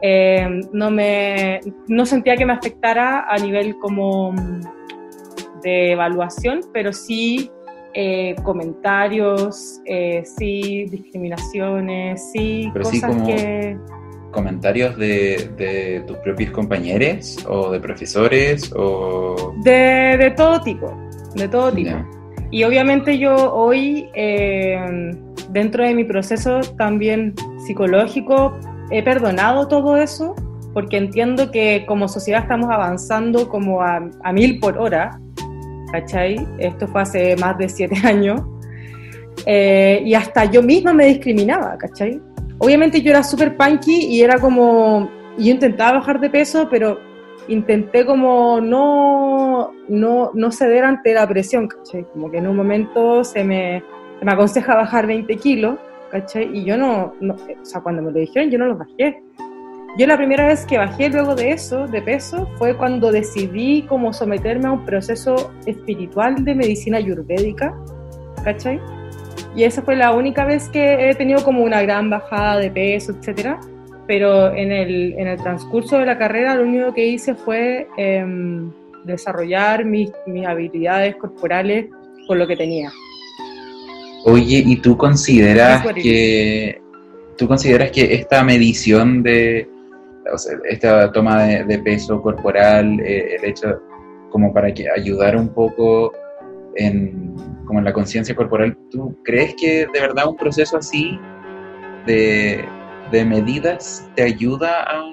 [0.02, 4.34] eh, no, me, no sentía que me afectara a nivel como
[5.62, 7.52] de evaluación, pero sí
[7.94, 13.78] eh, comentarios, eh, sí, discriminaciones, sí, cosas que...
[14.32, 19.56] ¿Comentarios de, tus propios compañeros o de profesores o...?
[19.64, 20.96] De, todo tipo,
[21.34, 21.92] de todo tipo.
[22.52, 25.12] Y obviamente yo hoy, eh,
[25.50, 27.34] dentro de mi proceso también
[27.66, 28.56] psicológico,
[28.92, 30.36] he perdonado todo eso
[30.74, 35.20] porque entiendo que como sociedad estamos avanzando como a, a mil por hora
[35.92, 36.48] ¿cachai?
[36.58, 38.42] Esto fue hace más de siete años.
[39.46, 42.22] Eh, y hasta yo misma me discriminaba, ¿cachai?
[42.58, 47.00] Obviamente yo era súper punky y era como, yo intentaba bajar de peso, pero
[47.48, 52.06] intenté como no, no, no ceder ante la presión, ¿cachai?
[52.12, 53.84] Como que en un momento se me,
[54.22, 55.80] me aconseja bajar 20 kilos,
[56.12, 56.50] ¿cachai?
[56.54, 59.22] Y yo no, no, o sea, cuando me lo dijeron yo no los bajé.
[59.98, 64.14] Yo la primera vez que bajé luego de eso, de peso, fue cuando decidí como
[64.14, 67.76] someterme a un proceso espiritual de medicina ayurvédica,
[68.44, 68.80] ¿cachai?
[69.56, 73.14] Y esa fue la única vez que he tenido como una gran bajada de peso,
[73.14, 73.60] etcétera.
[74.08, 78.72] Pero en el, en el transcurso de la carrera lo único que hice fue em,
[79.06, 81.88] desarrollar mis, mis habilidades corporales
[82.28, 82.92] con lo que tenía.
[84.26, 86.82] Oye, ¿y tú consideras que
[87.38, 89.68] tú consideras que esta medición de
[90.70, 93.80] esta toma de, peso corporal, eh, el hecho
[94.30, 96.12] como para que ayudar un poco
[96.76, 101.20] en, como en la conciencia corporal, ¿tú crees que de verdad un proceso así
[102.06, 102.66] de,
[103.12, 105.04] medidas te ayuda a,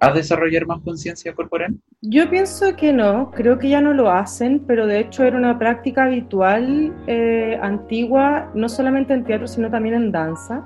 [0.00, 1.74] a desarrollar más conciencia corporal?
[2.02, 5.58] Yo pienso que no, creo que ya no lo hacen, pero de hecho era una
[5.58, 10.64] práctica habitual, eh, antigua, no solamente en teatro, sino también en danza.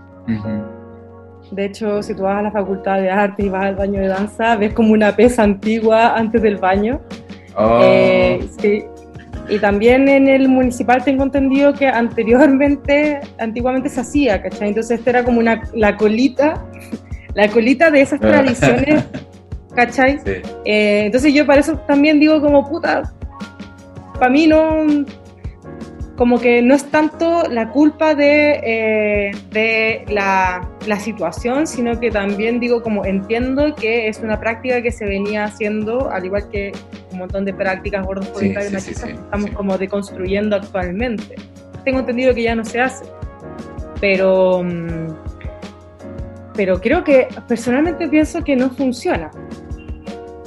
[1.51, 4.09] De hecho, si tú vas a la facultad de arte y vas al baño de
[4.09, 7.01] danza, ves como una pesa antigua antes del baño.
[7.57, 7.81] Oh.
[7.83, 8.85] Eh, sí.
[9.49, 14.69] Y también en el municipal tengo entendido que anteriormente, antiguamente se hacía, ¿cachai?
[14.69, 16.65] Entonces esta era como una, la colita,
[17.35, 19.05] la colita de esas tradiciones,
[19.75, 20.21] ¿cachai?
[20.65, 23.13] Eh, entonces yo para eso también digo como, puta,
[24.21, 24.85] para mí no,
[26.21, 32.11] como que no es tanto la culpa de, eh, de la, la, situación, sino que
[32.11, 36.73] también digo como entiendo que es una práctica que se venía haciendo, al igual que
[37.11, 41.37] un montón de prácticas gordofóbicas sí, sí, sí, estamos como deconstruyendo actualmente.
[41.87, 43.07] Tengo entendido que ya no se hace,
[43.99, 45.15] pero, mm,
[46.55, 49.31] pero creo que personalmente pienso que no funciona.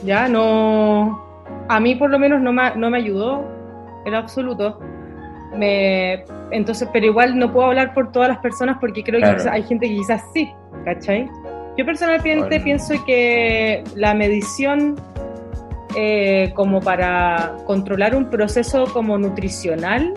[0.06, 1.20] Ya no,
[1.68, 3.44] a mí por lo menos no me, no me ayudó
[4.06, 4.93] en absoluto
[5.58, 9.64] me, entonces, pero igual no puedo hablar por todas las personas porque creo que hay
[9.64, 10.52] gente que quizás sí,
[10.86, 11.30] ¿cachai?
[11.78, 14.96] Yo personalmente pienso que la medición
[15.96, 20.14] eh, como para controlar un proceso como nutricional,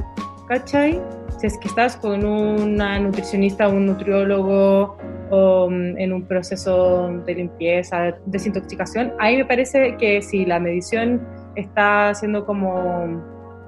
[0.49, 1.01] ¿cachai?
[1.39, 4.97] Si es que estás con una nutricionista un nutriólogo
[5.31, 11.21] o mm, en un proceso de limpieza, desintoxicación, ahí me parece que si la medición
[11.57, 13.23] está siendo como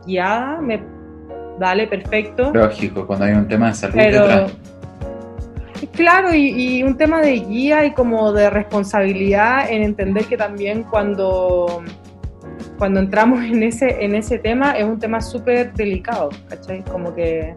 [0.06, 0.80] guiada, me,
[1.58, 2.52] Dale, perfecto.
[2.52, 4.52] Lógico, cuando hay un tema de salud detrás.
[5.92, 11.82] Claro, y, un tema de guía y como de responsabilidad en entender que también cuando,
[12.78, 16.84] cuando entramos en ese, en ese tema es un tema súper delicado, ¿cachai?
[16.84, 17.54] Como que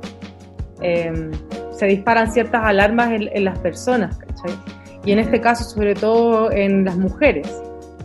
[0.81, 1.31] em,
[1.71, 4.57] se disparan ciertas alarmas en, las personas, ¿cachai?
[5.05, 7.47] Y en este caso, sobre todo en las mujeres,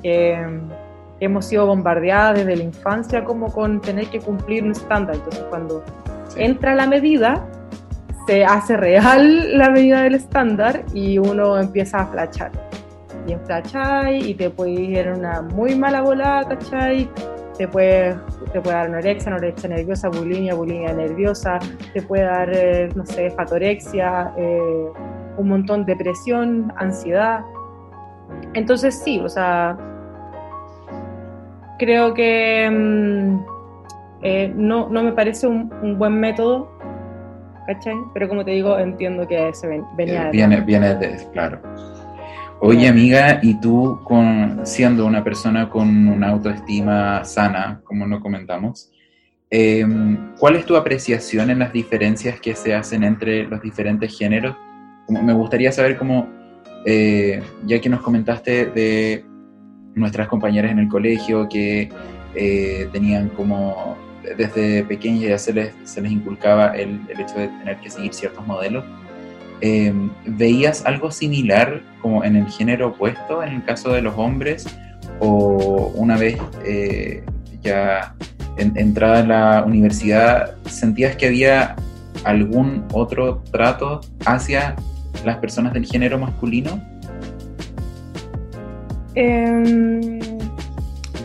[0.02, 0.36] que
[1.20, 5.16] hemos sido bombardeadas desde la infancia como con tener que cumplir un estándar.
[5.16, 5.84] Entonces, cuando
[6.36, 7.44] entra la medida,
[8.26, 12.50] se hace real la medida del estándar y uno empieza a flachar.
[13.26, 17.08] Y en flachai y te puede ir en una muy mala volada, ¿cachai?
[17.58, 18.14] Te puede,
[18.52, 21.58] te puede dar anorexia, anorexia nerviosa, bulimia, bulimia nerviosa,
[21.94, 24.86] te puede dar, eh, no sé, fatorexia, eh,
[25.38, 27.40] un montón de depresión, ansiedad.
[28.52, 29.76] Entonces sí, o sea,
[31.78, 33.44] creo que mm,
[34.22, 36.76] eh, no, no, me parece un, un buen método
[37.66, 37.96] ¿cachai?
[38.14, 40.30] Pero como te digo, entiendo que se venía de...
[40.30, 41.60] Viene, viene de, claro.
[42.60, 48.90] Oye amiga, y tú con, siendo una persona con una autoestima sana, como lo comentamos,
[49.50, 54.56] em, ¿cuál es tu apreciación en las diferencias que se hacen entre los diferentes géneros?
[55.06, 56.28] Como, me gustaría saber cómo,
[56.86, 59.24] eh, ya que nos comentaste de
[59.96, 61.88] nuestras compañeras en el colegio que
[62.34, 63.96] eh, tenían como
[64.36, 68.12] desde pequeñas ya se les, se les inculcaba el, el, hecho de tener que seguir
[68.12, 68.84] ciertos modelos.
[69.60, 69.92] Eh,
[70.26, 74.66] ¿Veías algo similar como en el género opuesto, en el caso de los hombres?
[75.20, 77.24] ¿O una vez eh,
[77.62, 78.14] ya
[78.58, 81.76] entrada en la universidad, sentías que había
[82.24, 84.76] algún otro trato hacia
[85.24, 86.82] las personas del género masculino?
[89.16, 90.20] Em,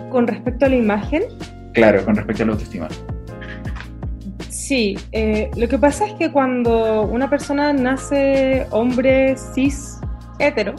[0.10, 1.24] con respecto a la imagen,
[1.74, 2.88] Claro, con respecto a la autoestima.
[4.50, 10.00] Sí, eh, lo que pasa es que cuando una persona nace hombre cis
[10.40, 10.76] hetero,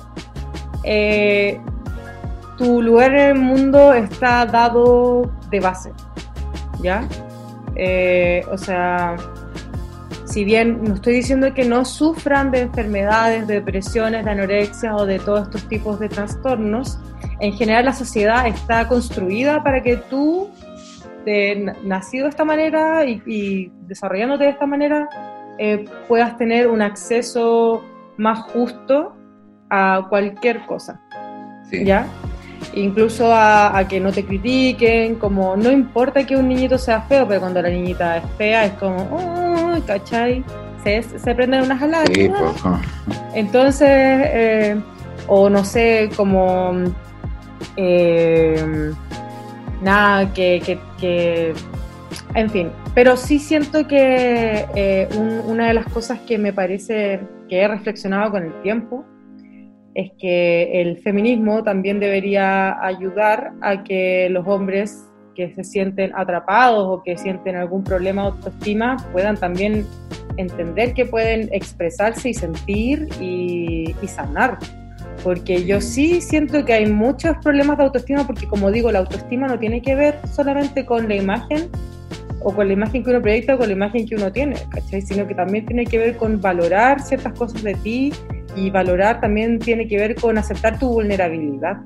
[0.84, 1.58] eh,
[2.58, 5.92] tu lugar en el mundo está dado de base,
[6.82, 7.06] ¿ya?
[7.76, 9.16] Eh, o sea,
[10.32, 15.04] si bien no estoy diciendo que no sufran de enfermedades, de depresiones, de anorexia o
[15.04, 16.98] de todos estos tipos de trastornos,
[17.40, 20.48] en general la sociedad está construida para que tú
[21.26, 25.06] de nacido de esta manera y, desarrollándote de esta manera,
[25.58, 27.84] eh, puedas tener un acceso
[28.16, 29.14] más justo
[29.68, 30.98] a cualquier cosa.
[31.70, 32.06] ¿Ya?
[32.74, 37.40] Incluso a, que no te critiquen, como no importa que un niñito sea feo, pero
[37.40, 40.44] cuando la niñita es fea es como, oh, ¿cachai?
[40.82, 42.04] Se, se prenden unas alas.
[42.08, 42.30] Pues,
[43.34, 44.80] Entonces, eh,
[45.26, 46.72] o no sé, como...
[47.76, 48.92] Eh,
[49.82, 51.54] nada, que, que,
[52.34, 55.08] en fin, pero sí siento que eh,
[55.46, 59.04] una de las cosas que me parece que he reflexionado con el tiempo
[59.94, 66.86] es que el feminismo también debería ayudar a que los hombres que se sienten atrapados
[66.86, 69.86] o que sienten algún problema de autoestima puedan también
[70.36, 74.58] entender que pueden expresarse y sentir y, sanar
[75.22, 79.46] porque yo sí siento que hay muchos problemas de autoestima, porque como digo, la autoestima
[79.46, 81.70] no tiene que ver solamente con la imagen
[82.40, 84.56] o con la imagen que uno proyecta o con la imagen que uno tiene.
[85.06, 88.12] Sino que también tiene que ver con valorar ciertas cosas de ti
[88.56, 91.78] y valorar también tiene que ver con aceptar tu vulnerabilidad.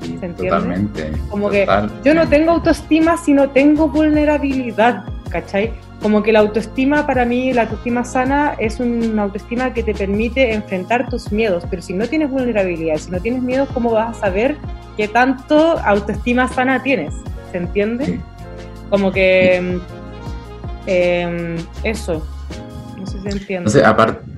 [0.00, 0.48] ¿Se entiende?
[0.48, 1.12] Totalmente.
[1.28, 1.66] Como que
[2.04, 5.72] yo no tengo autoestima si no tengo vulnerabilidad, ¿cachai?
[6.02, 10.52] como que la autoestima para mí, la autoestima sana es una autoestima que te permite
[10.52, 14.20] enfrentar tus miedos, pero si no tienes vulnerabilidad, si no tienes miedo, ¿cómo vas a
[14.20, 14.56] saber
[14.96, 17.14] qué tanto autoestima sana tienes?
[17.52, 18.20] ¿Se entiende?
[18.90, 19.78] Como que
[20.86, 22.26] em, eso,
[23.02, 23.84] no sé si se entiende.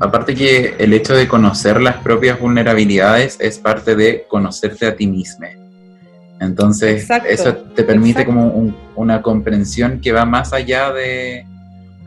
[0.00, 5.06] aparte que el hecho de conocer las propias vulnerabilidades es parte de conocerte a ti
[5.06, 5.46] mismo.
[6.40, 11.46] Entonces, eso te permite como una comprensión que va más allá de,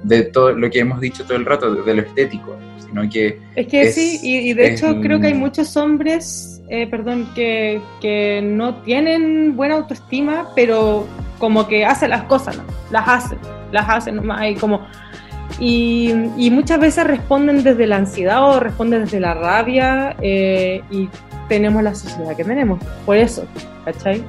[0.03, 3.39] de todo lo que hemos dicho todo el rato, de, lo estético, sino que...
[3.55, 8.41] Es que sí, y, de hecho creo que hay muchos hombres, eh, perdón, que, que,
[8.43, 11.07] no tienen buena autoestima, pero
[11.39, 12.63] como que hacen las cosas, ¿no?
[12.91, 13.39] Las hacen,
[13.71, 14.85] las hacen nomás, y como...
[15.59, 21.09] Y, y, muchas veces responden desde la ansiedad o responden desde la rabia eh, y
[21.47, 23.45] tenemos la sociedad que tenemos, por eso,
[23.85, 24.23] ¿cachai?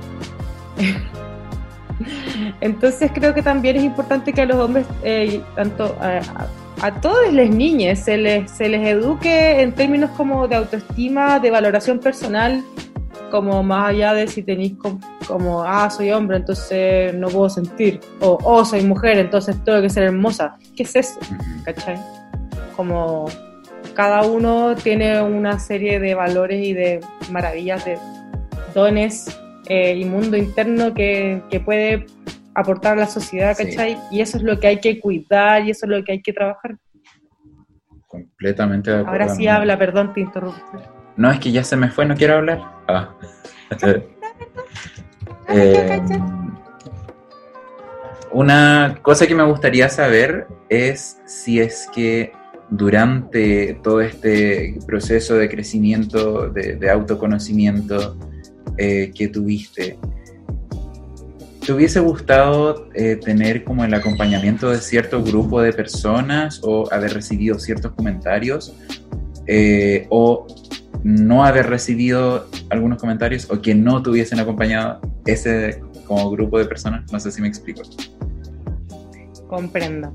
[2.61, 6.21] Entonces creo que también es importante que a los hombres, eh, tanto a,
[6.81, 11.51] a, todas las niñas, se les, se les eduque en términos como de autoestima, de
[11.51, 12.63] valoración personal,
[13.31, 14.75] como más allá de si tenéis
[15.27, 19.91] como, ah, soy hombre, entonces no puedo sentir, o oh, soy mujer, entonces tengo que
[19.91, 20.57] ser hermosa.
[20.77, 21.21] ¿Qué es eso?
[21.65, 21.99] ¿Cachai?
[22.77, 23.27] Como
[23.95, 27.01] cada uno tiene una serie de valores y de
[27.31, 27.99] maravillas, de
[28.75, 32.07] dones eh, y mundo interno que, que, puede
[32.55, 33.99] aportar a la sociedad, ¿cachai?
[34.11, 36.33] Y eso es lo que hay que cuidar y eso es lo que hay que
[36.33, 36.77] trabajar.
[38.07, 39.13] Completamente de acuerdo.
[39.13, 40.61] Ahora sí habla, perdón, te interrumpí.
[41.17, 42.78] No, es que ya se me fue, no quiero hablar.
[42.89, 43.15] Ah.
[45.51, 46.03] Eh,
[48.33, 52.33] una cosa que me gustaría saber es si es que
[52.69, 58.19] durante todo este proceso de crecimiento, de, autoconocimiento
[58.77, 59.99] eh, que tuviste,
[61.65, 67.15] ¿te hubiese gustado eh, tener como el acompañamiento de cierto grupo de personas o haber
[67.15, 68.75] recibido ciertos comentarios?
[69.47, 70.47] Eh, ¿O
[71.05, 76.65] no haber recibido algunos comentarios o que no te hubiesen acompañado ese como grupo de
[76.65, 77.11] personas?
[77.13, 77.83] No sé si me explico.
[79.49, 80.13] Comprendo.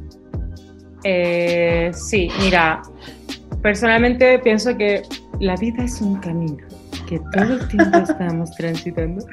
[1.03, 2.81] Eh, sí, mira,
[3.61, 5.03] personalmente pienso que
[5.39, 6.57] la vida es un camino
[7.07, 9.25] que todo el tiempo estamos transitando.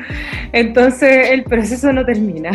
[0.53, 2.51] Entonces el proceso no termina.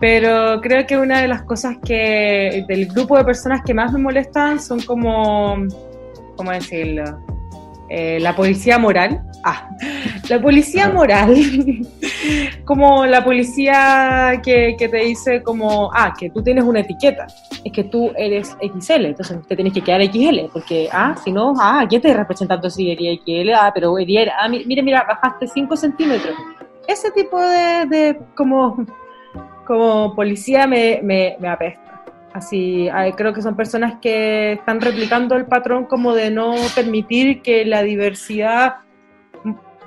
[0.00, 3.98] Pero creo que una de las cosas que del grupo de personas que más me
[3.98, 5.56] molestan son como,
[6.36, 7.37] ¿cómo decirlo?
[7.90, 9.22] Eh, la policía moral.
[9.44, 9.70] Ah,
[10.28, 11.34] la policía moral.
[12.64, 17.26] como la policía que, que, te dice como, ah, que tú tienes una etiqueta.
[17.64, 21.54] Es que tú eres XL, entonces te tienes que quedar XL, porque, ah, si no,
[21.58, 23.50] ah, ¿quién te representando si eres XL?
[23.54, 26.34] Ah, pero eres, ah, mira, mira, bajaste 5 centímetros.
[26.86, 28.84] Ese tipo de, de como,
[29.66, 31.87] como policía me, me, me apesta.
[32.38, 37.64] Así, creo que son personas que están replicando el patrón como de no permitir que
[37.64, 38.76] la diversidad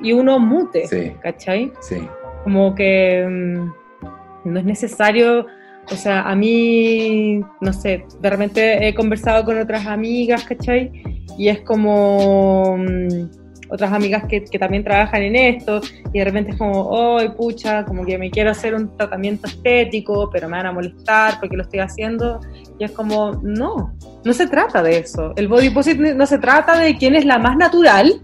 [0.01, 1.13] y uno mute, sí.
[1.21, 1.71] ¿cachai?
[1.79, 2.05] Sí.
[2.43, 5.45] Como que mm, no es necesario,
[5.89, 10.91] o sea, a mí, no sé, de repente he conversado con otras amigas, ¿cachai?
[11.37, 12.75] Y es como...
[12.77, 13.40] Mm,
[13.71, 15.81] otras amigas que, que, también trabajan en esto
[16.13, 17.85] y de repente es como, ¡ay, pucha!
[17.85, 21.63] Como que me quiero hacer un tratamiento estético, pero me van a molestar porque lo
[21.63, 22.41] estoy haciendo.
[22.77, 23.95] Y es como, no,
[24.25, 25.33] no se trata de eso.
[25.37, 28.21] El body positive no se trata de quién es la más natural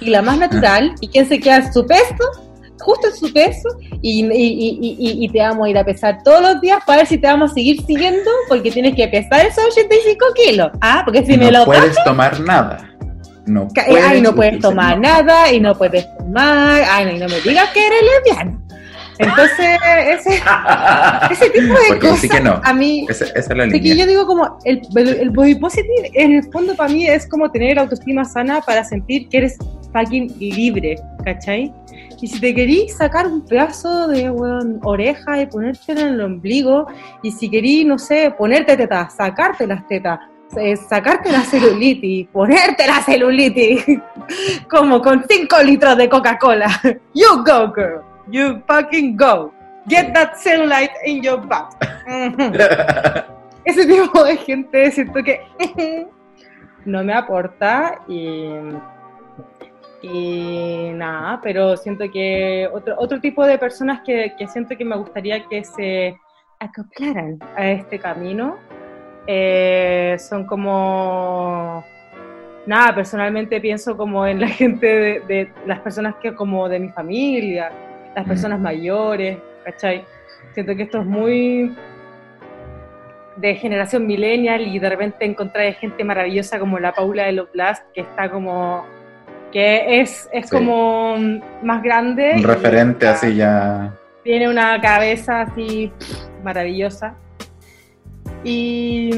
[0.00, 2.24] y la más natural y quién se queda en su peso
[2.78, 3.68] justo en su peso
[4.02, 7.06] y, y, y, y, te vamos a ir a pesar todos los días para ver
[7.06, 10.70] si te vamos a seguir siguiendo porque tienes que pesar esos 85 kilos.
[10.82, 12.95] Ah, porque si no me lo puedes tomar nada
[13.46, 17.70] no puedes, ay, no puedes tomar nada y no puedes tomar, ay, no, me digas
[17.70, 18.58] que eres lesbiana.
[19.18, 19.78] Entonces,
[20.08, 20.42] ese,
[21.30, 22.60] ese tipo de cosas sí que no.
[22.62, 23.80] a mí, esa, es la línea.
[23.80, 27.50] que yo digo como, el, el, body positive en el fondo para mí es como
[27.50, 29.56] tener autoestima sana para sentir que eres
[29.92, 31.72] fucking libre, ¿cachai?
[32.20, 34.30] Y si te querís sacar un pedazo de
[34.82, 36.86] oreja y ponértelo en el ombligo,
[37.22, 40.18] y si querís, no sé, ponerte tetas, sacarte las tetas,
[40.88, 43.84] sacarte la celulitis, ponerte la celulitis,
[44.70, 46.68] como con 5 litros de Coca-Cola.
[47.14, 48.02] You go, girl.
[48.28, 49.52] You fucking go.
[49.88, 51.74] Get that cellulite in your butt.
[53.64, 55.40] Ese tipo de gente siento que
[56.84, 58.48] no me aporta y,
[60.02, 64.96] y nada, pero siento que otro, otro tipo de personas que, que siento que me
[64.96, 66.16] gustaría que se
[66.60, 68.56] acoplaran a este camino
[69.26, 71.84] eh, son como
[72.66, 77.70] nada, personalmente pienso como en la gente de, las personas que como de mi familia,
[78.14, 80.04] las personas mayores, ¿cachai?
[80.52, 81.74] Siento que esto es muy
[83.36, 87.84] de generación millennial y de repente encontrar gente maravillosa como la Paula de los Blast,
[87.92, 88.86] que está como
[89.52, 91.16] que es, es como
[91.62, 92.32] más grande.
[92.36, 93.94] Un referente así ya.
[94.22, 95.92] Tiene una cabeza así
[96.42, 97.14] maravillosa.
[98.46, 99.10] Y,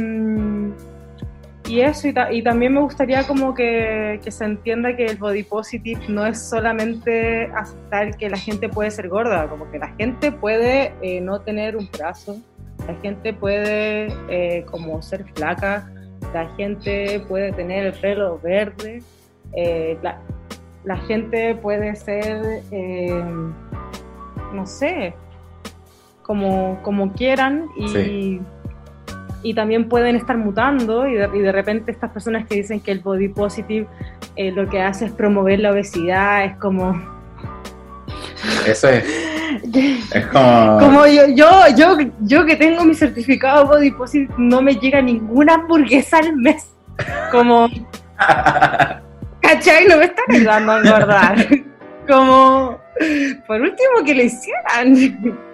[1.69, 6.01] y eso, y, también me gustaría como que, que, se entienda que el body positive
[6.09, 10.95] no es solamente aceptar que la gente puede ser gorda, como que la gente puede
[11.03, 12.39] eh, no tener un brazo,
[12.87, 15.93] la gente puede eh, como ser flaca,
[16.33, 19.03] la gente puede tener el pelo verde,
[19.53, 20.19] eh, la,
[20.85, 22.63] la, gente puede ser,
[24.55, 25.13] no sé,
[26.23, 28.41] como, como quieran y
[29.43, 32.93] y también pueden estar mutando y de, y de, repente estas personas que dicen que
[32.93, 33.87] el body positive
[34.37, 37.01] eh, lo que hace es promover la obesidad, es como...
[38.67, 39.05] Eso es...
[40.13, 40.79] es como...
[40.79, 45.55] como yo, yo, yo, yo que tengo mi certificado body positive no me llega ninguna
[45.55, 46.69] hamburguesa al mes.
[47.31, 47.69] Como...
[49.41, 49.87] ¿Cachai?
[49.87, 51.47] No me están ayudando a engordar.
[52.09, 52.79] Como...
[53.47, 55.45] Por último que lo hicieran.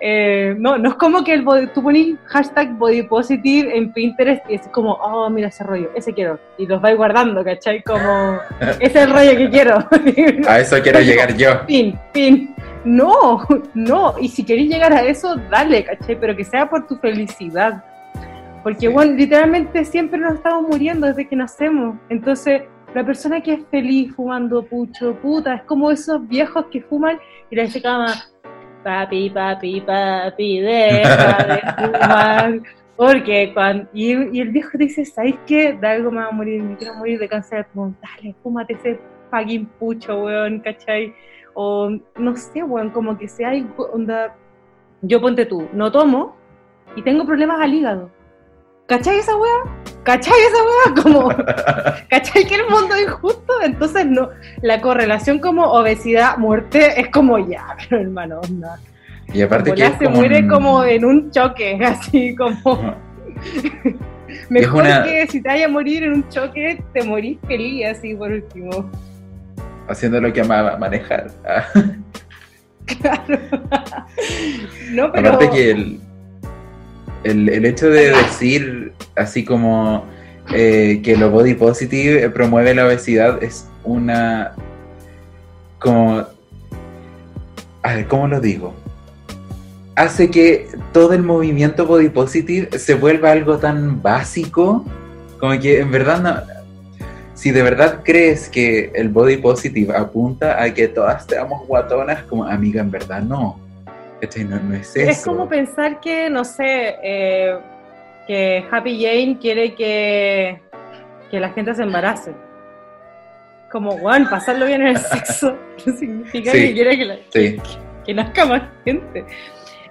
[0.00, 4.54] Eh, no, no es como que el tú pones hashtag body positive en Pinterest y
[4.54, 6.40] es como, oh, mira ese rollo, ese quiero.
[6.58, 7.82] Y los vais guardando, ¿cachai?
[7.82, 8.38] Como,
[8.80, 9.78] ese es el rollo que quiero.
[10.48, 11.64] A eso quiero llegar yo.
[11.66, 12.54] Pin, pin.
[12.84, 13.42] No,
[13.74, 14.14] no.
[14.20, 16.18] Y si queréis llegar a eso, dale, ¿cachai?
[16.18, 17.84] Pero que sea por tu felicidad.
[18.64, 21.96] Porque, bueno, literalmente siempre nos estamos muriendo desde que nacemos.
[22.08, 22.62] Entonces,
[22.94, 27.18] la persona que es feliz fumando pucho, puta, es como esos viejos que fuman
[27.50, 28.14] y le dicen cama,
[28.84, 32.60] papi, papi, papi, deja de fumar.
[32.96, 33.88] Porque cuando.
[33.94, 35.72] Y, el viejo dice, ¿sabes qué?
[35.72, 37.96] De algo me va a morir, me quiero morir de cáncer de pulmón.
[38.02, 41.14] Dale, fúmate ese fucking pucho, weón, ¿cachai?
[41.54, 43.52] O no sé, weón, como que sea
[43.92, 44.36] onda.
[45.00, 46.36] Yo ponte tú, no tomo
[46.94, 48.10] y tengo problemas al hígado
[48.92, 49.74] ¿Cachai esa weá?
[50.02, 51.02] ¿Cachai esa weá?
[51.02, 51.28] Como,
[52.10, 53.54] ¿cachai que el mundo es injusto?
[53.62, 54.28] Entonces, no,
[54.60, 58.78] la correlación como obesidad, muerte, es como ya, pero hermano, onda.
[59.32, 59.92] Y aparte que.
[59.92, 62.94] se muere como en un choque, así como.
[64.50, 68.30] Mejor que si te vaya a morir en un choque, te morís feliz, así por
[68.30, 68.90] último.
[69.88, 71.30] Haciendo lo que amaba, manejar.
[72.84, 73.38] claro.
[74.90, 75.28] no, pero.
[75.28, 76.00] Aparte que el
[77.24, 80.04] el, hecho de decir así como
[80.52, 84.52] eh, que lo body positive promueve la obesidad es una
[85.78, 86.24] como
[87.82, 88.74] a ver, ¿cómo lo digo?
[89.96, 94.84] Hace que todo el movimiento body positive se vuelva algo tan básico,
[95.38, 96.62] como que en verdad no,
[97.42, 102.44] si de verdad crees que el body positive apunta a que todas seamos guatonas, como
[102.44, 103.58] amiga, en verdad no.
[104.48, 105.10] No, es, eso.
[105.10, 107.58] es como pensar que, no sé, eh,
[108.28, 110.60] que Happy Jane quiere que,
[111.28, 112.32] que la gente se embarace.
[113.68, 117.16] Como, bueno, pasarlo bien en el sexo no significa que quiere que, la,
[118.04, 119.24] que, nazca más gente.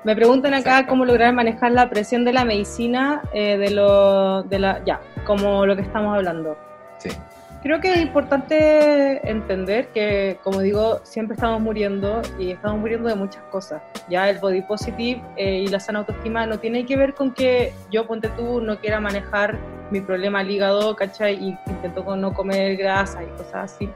[0.06, 4.60] Me preguntan acá cómo lograr manejar la presión de la medicina, eh, de lo, de
[4.60, 6.58] la, ya, como lo que estamos hablando.
[7.00, 7.10] Sí.
[7.62, 13.14] Creo que es importante entender que, como digo, siempre estamos muriendo y estamos muriendo de
[13.14, 13.84] muchas cosas.
[14.10, 17.72] Ya el body positive eh, y la sana autoestima no tiene que ver con que
[17.92, 19.60] yo, ponte tú, no quiera manejar
[19.92, 21.36] mi problema al hígado, ¿cachai?
[21.36, 23.88] Y intento no comer grasa y cosas así.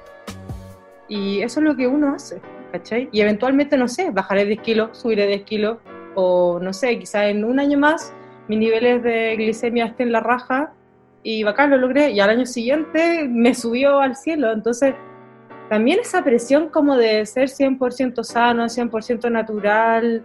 [1.07, 2.39] Y eso es lo que uno hace,
[2.71, 3.09] ¿cachai?
[3.11, 5.77] Y eventualmente, no sé, bajaré 10 kilos, subiré 10 kilos,
[6.13, 8.13] o no sé, quizá en un año más
[8.47, 10.71] mis niveles de glicemia estén en la raja
[11.27, 14.93] y bacán, lo logré, y al año siguiente me subió al cielo, entonces
[15.71, 20.23] también esa presión como de ser 100% sano, 100% natural,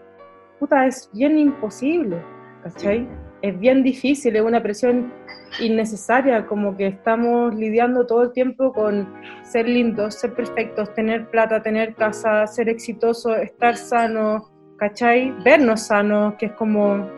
[0.58, 2.22] puta, es bien imposible,
[2.62, 3.08] ¿cachai?
[3.40, 5.10] Es bien difícil, es una presión
[5.58, 9.08] innecesaria, como que estamos lidiando todo el tiempo con
[9.42, 15.34] ser lindos, ser perfectos, tener plata, tener casa, ser exitoso, estar sano, ¿cachai?
[15.42, 17.08] Vernos sanos, que es como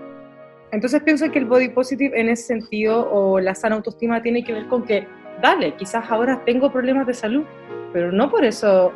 [0.73, 4.55] entonces pienso que el body positive en ese sentido o la sana autoestima tiene que
[4.55, 5.07] ver con que,
[5.43, 7.45] dale, quizás ahora tengo problemas de salud,
[7.93, 8.91] pero no por eso,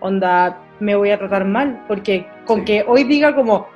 [0.00, 3.68] onda, me voy a tratar mal, porque con que hoy diga como,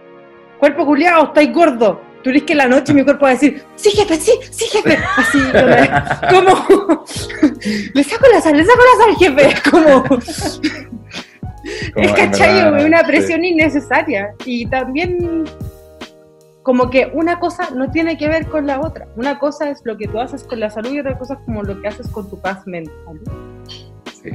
[0.61, 3.91] cuerpo culiado, estáis gordo, tú dices que la noche mi cuerpo va a decir, sí
[3.93, 5.39] jefe, sí, sí jefe, así,
[6.31, 7.05] como,
[7.95, 10.05] le saco la sal, le saco la sal jefe, como...
[11.97, 14.35] es cachai, una presión innecesaria.
[14.45, 15.45] Y también
[16.63, 19.09] como que una cosa no tiene que ver con la otra.
[19.17, 21.63] Una cosa es lo que tú haces con la salud y otra cosa es como
[21.63, 23.21] lo que haces con tu paz mental.
[24.23, 24.31] Sí.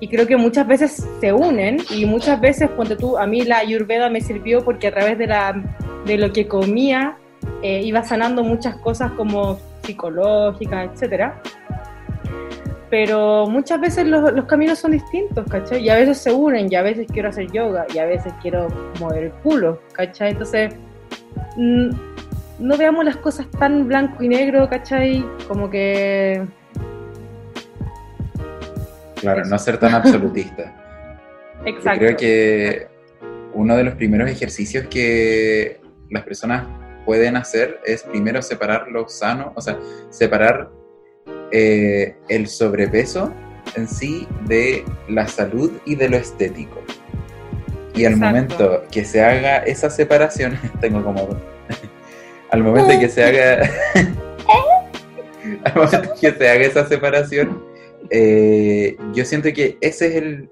[0.00, 3.58] Y, creo que muchas veces se unen y muchas veces, cuando tú, a mí la
[3.58, 5.62] ayurveda me sirvió porque a través de, la,
[6.06, 7.16] de lo que comía
[7.62, 11.42] eh, iba sanando muchas cosas como psicológicas, etcétera.
[12.88, 15.82] Pero muchas veces los, los, caminos son distintos, ¿cachai?
[15.82, 18.68] Y a veces se unen, y a veces quiero hacer yoga, y a veces quiero
[19.00, 20.32] mover el culo, ¿cachai?
[20.32, 20.74] Entonces,
[21.56, 25.24] no veamos las cosas tan blanco y negro, ¿cachai?
[25.48, 26.46] Como que...
[29.20, 30.74] Claro, no ser tan absolutista.
[31.64, 32.00] Exacto.
[32.00, 32.88] creo que
[33.54, 35.80] uno de los primeros ejercicios que
[36.10, 36.66] las personas
[37.04, 39.78] pueden hacer es primero separar lo sano, o sea,
[40.10, 40.70] separar
[41.52, 43.32] eh, el sobrepeso
[43.76, 46.82] en sí de la salud y de lo estético.
[47.94, 51.28] Y al momento que se haga esa separación, tengo como...
[52.50, 53.70] al momento que se haga...
[55.64, 57.62] al momento que se haga esa separación,
[58.10, 60.48] eh, yo siento que ese es el,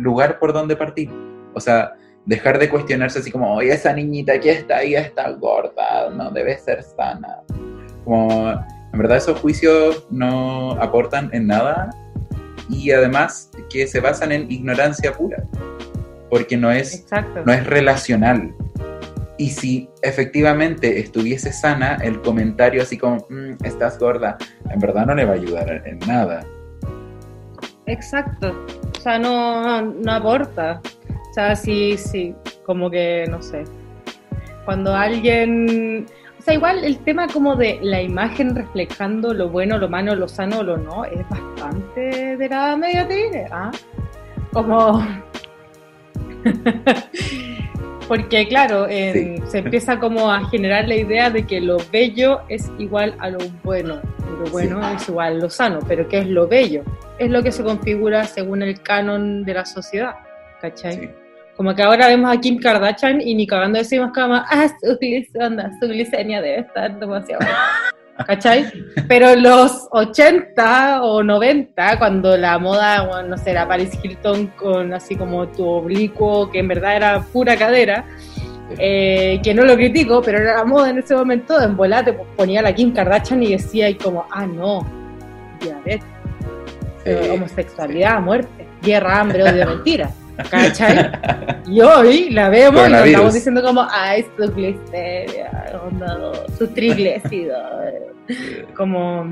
[0.00, 1.10] lugar por donde partir.
[1.54, 1.94] O sea,
[2.26, 6.56] dejar de cuestionarse así como, oye, esa niñita que está ahí está gorda, no debe
[6.58, 7.40] ser sana.
[8.04, 8.50] Como,
[8.92, 11.90] en verdad esos juicios no aportan en nada
[12.68, 15.42] y además que se basan en ignorancia pura.
[16.30, 17.06] Porque no es,
[17.44, 18.54] no es relacional.
[19.38, 24.36] Y si efectivamente estuviese sana, el comentario así como, mm, estás gorda,
[24.68, 26.44] en verdad no le va a ayudar en nada.
[27.86, 28.52] Exacto.
[28.96, 30.80] O sea, no, no aporta.
[31.30, 32.34] O sea, sí, sí,
[32.66, 33.64] como que, no sé.
[34.64, 36.06] Cuando alguien...
[36.38, 40.28] O sea, igual el tema como de la imagen reflejando lo bueno, lo malo, lo
[40.28, 43.06] sano, lo no, es bastante de la media
[43.50, 43.70] ¿ah?
[44.52, 45.04] Como...
[48.08, 53.14] Porque claro, se empieza como a generar la idea de que lo bello es igual
[53.18, 54.00] a lo bueno,
[54.42, 56.82] lo bueno es igual a lo sano, pero ¿qué es lo bello?
[57.18, 60.14] Es lo que se configura según el canon de la sociedad,
[60.62, 61.10] ¿cachai?
[61.54, 66.40] Como que ahora vemos a Kim Kardashian y ni cagando decimos como, ah, su glicemia
[66.40, 67.44] debe estar demasiado
[68.26, 68.70] ¿cachai?
[69.06, 75.16] Pero los 80 o 90, cuando la moda, no sé, era Paris Hilton con así
[75.16, 78.04] como tu oblicuo, que en verdad era pura cadera,
[78.78, 82.62] eh, que no lo critico, pero era la moda en ese momento, en volate ponía
[82.62, 84.86] la Kim Kardashian y decía y como, ah, no,
[85.60, 86.04] diabetes,
[87.32, 90.10] homosexualidad, muerte, guerra, hambre, odio, mentira.
[90.50, 91.10] ¿Cachai?
[91.66, 95.50] Y hoy la vemos y estamos diciendo como, ay, su glicemia,
[96.56, 98.07] su triglicéridos.
[98.76, 99.26] Como...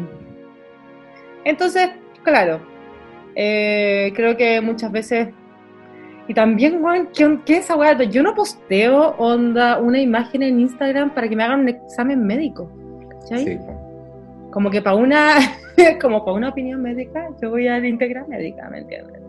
[1.45, 1.91] Entonces,
[2.23, 2.61] claro,
[3.35, 5.29] eh, creo que muchas veces...
[6.29, 8.03] Y también, Juan, ¿qué, ¿qué, es esa?
[8.03, 12.69] Yo no posteo onda una imagen en Instagram para que me hagan un examen médico.
[13.21, 13.45] ¿Cachai?
[13.45, 13.59] Sí.
[14.51, 15.37] Como que para una,
[16.01, 19.21] como para una opinión médica, yo voy a la integral médica, ¿me entiendes?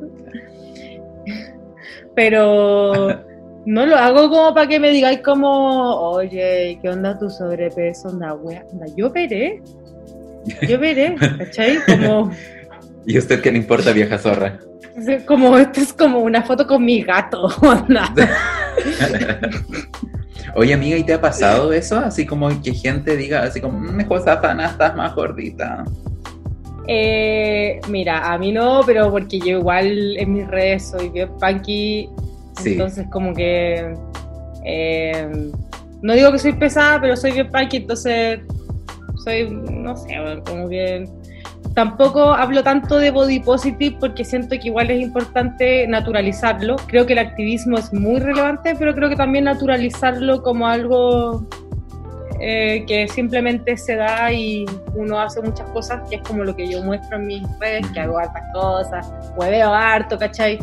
[2.16, 3.24] pero
[3.68, 8.08] no lo hago como para que me digáis como, oye, ¿qué onda tu sobrepeso?
[8.08, 8.64] Onda, wea,
[8.96, 9.62] yo veré,
[10.66, 11.80] yo veré, ¿cachai?
[11.86, 12.32] Como...
[13.06, 14.58] ¿Y usted qué le importa, vieja zorra?
[15.26, 18.14] Como, esto es como una foto con mi gato, onda.
[20.56, 22.00] Oye, amiga, ¿y te ha pasado eso?
[22.00, 25.84] Así como que gente diga, así como, mejor Safana, estás más gordita.
[26.88, 32.10] Eh, mira, a mí no, pero porque yo igual en mis redes soy bien punky,
[32.66, 33.94] entonces como que
[34.66, 35.52] eh,
[36.02, 38.42] no digo que soy pesada, pero soy bien punky, entonces
[39.24, 41.10] soy, no sé, como que
[41.74, 46.76] tampoco hablo tanto de body positive porque siento que igual es importante naturalizarlo.
[46.88, 51.48] Creo que el activismo es muy relevante, pero creo que también naturalizarlo como algo
[52.40, 56.68] eh, que simplemente se da y uno hace muchas cosas, que es como lo que
[56.68, 60.60] yo muestro en mis redes, que hago hartas cosas, hueveo harto, ¿cachai?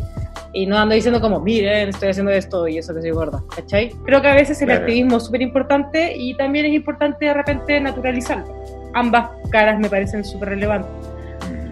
[0.56, 3.90] Y no ando diciendo como, miren, estoy haciendo esto y eso que soy gorda, ¿cachai?
[4.04, 7.80] Creo que a veces el activismo es súper importante y también es importante de repente
[7.80, 8.44] naturalizarlo.
[8.94, 10.90] Ambas caras me parecen súper relevantes.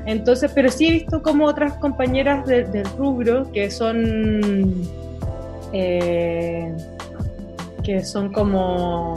[0.07, 4.83] Entonces, pero sí he visto como otras compañeras del rubro que son...
[5.73, 6.75] Eh,
[7.85, 9.15] que son como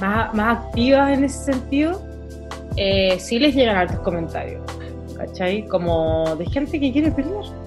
[0.00, 2.02] más, activas en ese sentido,
[2.76, 4.62] eh, sí les llegan altos comentarios,
[5.16, 5.66] ¿cachai?
[5.66, 7.61] Como de gente que quiere pelear.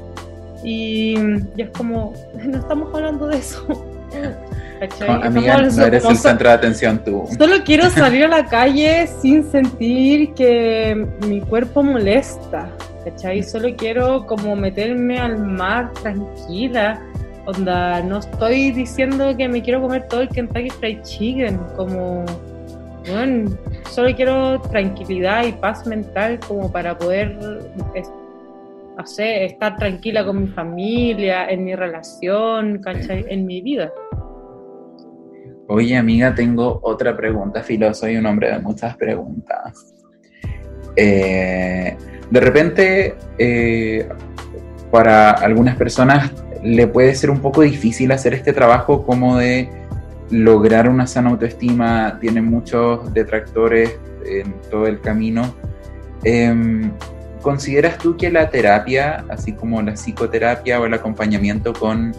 [0.66, 1.16] Y,
[1.58, 2.14] es como,
[2.44, 3.66] no estamos hablando de eso.
[4.80, 5.10] ¿cachai?
[5.24, 7.24] amiga, no eres el centro de atención tú.
[7.38, 12.70] Solo quiero salir a la calle sin sentir que mi cuerpo molesta,
[13.06, 13.42] ¿cachai?
[13.44, 17.00] Solo quiero como meterme al mar tranquila
[17.46, 22.26] Onda, no estoy diciendo que me quiero comer todo el Kentucky Fried Chicken, como,
[23.08, 23.52] bueno,
[23.92, 27.38] solo quiero tranquilidad y paz mental como para poder
[28.98, 33.92] hacer, estar tranquila con mi familia, en mi relación, en mi vida.
[35.68, 39.96] Oye, amiga, tengo otra pregunta, Filo, soy un hombre de muchas preguntas.
[40.96, 41.98] Eh,
[42.30, 44.08] de repente, eh,
[44.92, 46.32] para algunas personas
[46.64, 49.70] le puede ser un poco difícil hacer este trabajo como de
[50.32, 55.54] lograr una sana autoestima, tiene muchos detractores en todo el camino.
[56.24, 56.92] Em,
[57.46, 62.12] ¿Consideras tú que la terapia, así como la psicoterapia o el acompañamiento con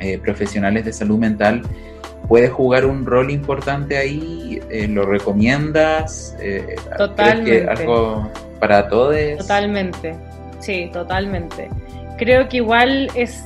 [0.00, 1.62] eh, profesionales de salud mental,
[2.26, 4.60] puede jugar un rol importante ahí?
[4.68, 6.36] Eh, ¿Lo recomiendas?
[6.40, 7.66] Eh, totalmente.
[7.66, 8.28] Que algo
[8.58, 9.14] para todos?
[9.38, 10.16] Totalmente,
[10.58, 11.68] sí, totalmente.
[12.16, 13.44] Creo que igual es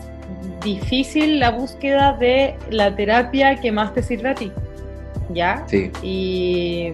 [0.65, 4.51] difícil la búsqueda de la terapia que más te sirve a ti.
[5.29, 5.63] ¿Ya?
[5.67, 5.91] Sí.
[6.01, 6.91] Y,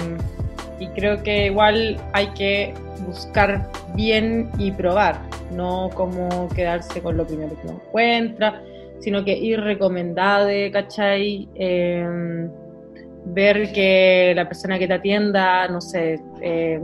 [0.97, 2.75] creo que igual hay que
[3.07, 5.21] buscar bien y probar,
[5.53, 8.63] no como quedarse con lo primero que uno encuentra,
[9.01, 11.49] sino que ir recomendade, ¿cachai?
[11.55, 12.51] Em,
[13.27, 16.81] ver que la persona que te atienda, no sé, eh,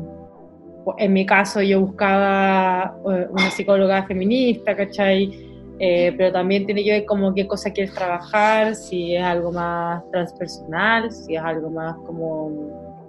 [0.98, 5.54] en mi caso yo buscaba eh, una psicóloga feminista, ¿cachai?
[5.78, 10.08] eh, pero también tiene que ver como qué cosa quieres trabajar, si es algo más
[10.10, 13.02] transpersonal, si es algo más como,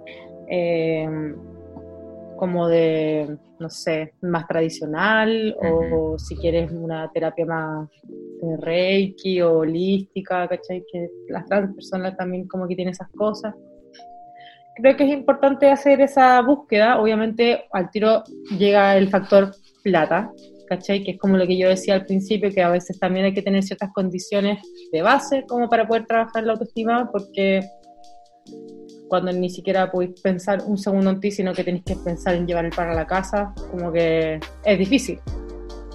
[0.48, 1.08] eh,
[2.36, 7.88] como de, no sé, más tradicional, o si quieres una terapia más
[8.40, 10.84] de reiki o holística, ¿cachai?
[10.90, 13.54] Que las transpersonales también como que tienen esas cosas.
[14.76, 18.22] Creo que es importante hacer esa búsqueda, obviamente al tiro
[18.58, 20.30] llega el factor plata,
[20.68, 21.02] ¿cachai?
[21.02, 23.42] Que es como lo que yo decía al principio, que a veces también hay que
[23.42, 24.58] tener ciertas condiciones
[24.92, 27.60] de base como para poder trabajar la autoestima, porque
[29.08, 32.46] cuando ni siquiera podéis pensar un segundo en ti, sino que tenéis que pensar en
[32.46, 35.20] llevar el pan a la casa, como que es difícil.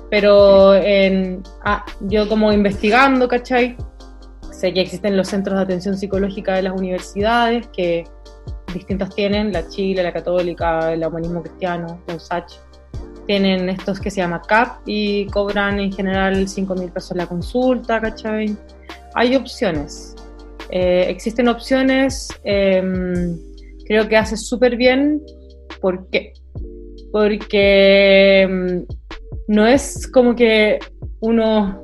[0.09, 3.77] Pero en, ah, yo como investigando, ¿cachai?
[4.51, 8.03] Sé que existen los centros de atención psicológica de las universidades, que
[8.73, 12.53] distintas tienen, la Chile, la Católica, el Humanismo Cristiano, el USACH
[13.25, 18.01] tienen estos que se llama CAP y cobran en general 5 mil pesos la consulta,
[18.01, 18.57] ¿cachai?
[19.13, 20.15] Hay opciones.
[20.71, 23.37] Eh, existen opciones, em,
[23.85, 25.21] creo que hace súper bien.
[25.81, 26.33] ¿Por qué?
[27.11, 28.85] Porque em,
[29.47, 30.79] no es como que
[31.19, 31.83] uno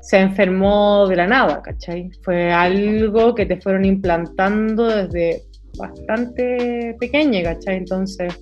[0.00, 2.10] se enfermó de la nada, ¿cachai?
[2.22, 5.42] Fue algo que te fueron implantando desde
[5.76, 7.76] bastante pequeña, ¿cachai?
[7.76, 8.34] Entonces,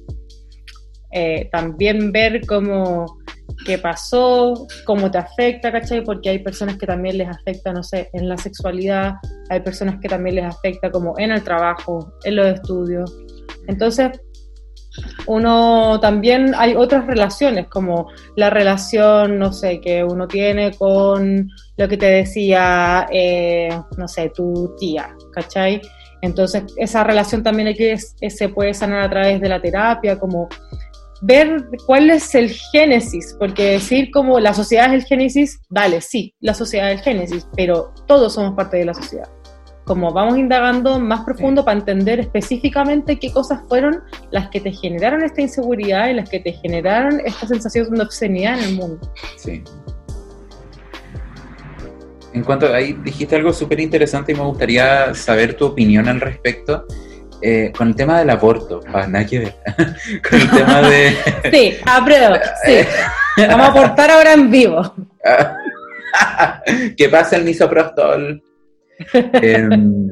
[1.12, 3.18] eh, también ver cómo
[3.64, 6.02] qué pasó, cómo te afecta, ¿cachai?
[6.04, 9.14] Porque hay personas que también les afecta, no sé, en la sexualidad,
[9.48, 13.12] hay personas que también les afecta como en el trabajo, en los estudios.
[13.66, 14.10] Entonces,
[15.26, 21.88] uno también hay otras relaciones, como la relación, no sé, que uno tiene con lo
[21.88, 25.80] que te decía, eh, no sé, tu tía, ¿cachai?
[26.22, 30.48] Entonces, esa relación también hay que, se puede sanar a través de la terapia, como
[31.22, 36.34] ver cuál es el génesis, porque decir como la sociedad es el génesis, dale, sí,
[36.40, 39.28] la sociedad es el génesis, pero todos somos parte de la sociedad.
[39.84, 44.02] Como vamos indagando más profundo para entender específicamente qué cosas fueron
[44.32, 48.58] las que te generaron esta inseguridad y las que te generaron esta sensación de obscenidad
[48.58, 49.12] en el mundo.
[49.36, 49.62] Sí.
[52.32, 56.84] En cuanto ahí dijiste algo súper interesante y me gustaría saber tu opinión al respecto
[57.42, 59.54] eh, con el tema del aborto, ah, nada que ver.
[60.28, 61.16] con el tema de.
[61.52, 62.34] sí, apruebo,
[62.64, 62.78] sí.
[63.48, 64.94] Vamos a aportar ahora en vivo.
[66.96, 68.42] ¿Qué pasa el misoprostol?
[69.12, 70.08] Em,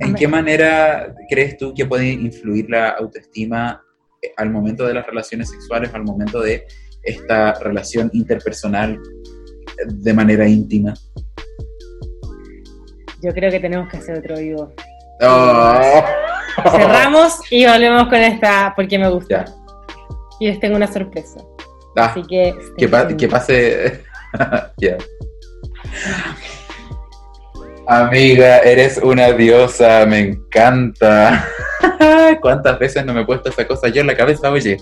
[0.00, 3.82] ¿En qué manera crees tú que puede influir la autoestima
[4.36, 6.66] al momento de las relaciones sexuales, al momento de
[7.02, 9.00] esta relación interpersonal
[9.86, 10.94] de manera íntima?
[13.22, 14.74] Yo creo que tenemos que hacer otro vivo.
[15.22, 16.04] Oh.
[16.70, 19.44] Cerramos y volvemos con esta porque me gusta.
[20.40, 21.40] Y les tengo una sorpresa.
[21.96, 22.54] Ah, Así que.
[22.76, 24.04] Que, pase.
[27.88, 31.48] Amiga, eres una diosa, me encanta.
[32.40, 34.76] ¿Cuántas veces no me he puesto esa cosa yo en la cabeza, oye?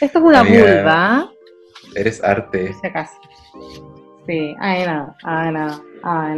[0.00, 1.30] Esto es una vulva.
[1.94, 2.74] Eres arte.
[4.26, 6.36] Sí, ay no, ay no, ay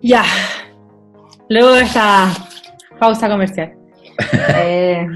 [0.00, 0.24] Ya.
[1.48, 2.28] Luego de esta
[2.98, 3.72] pausa comercial.
[4.56, 5.06] eh,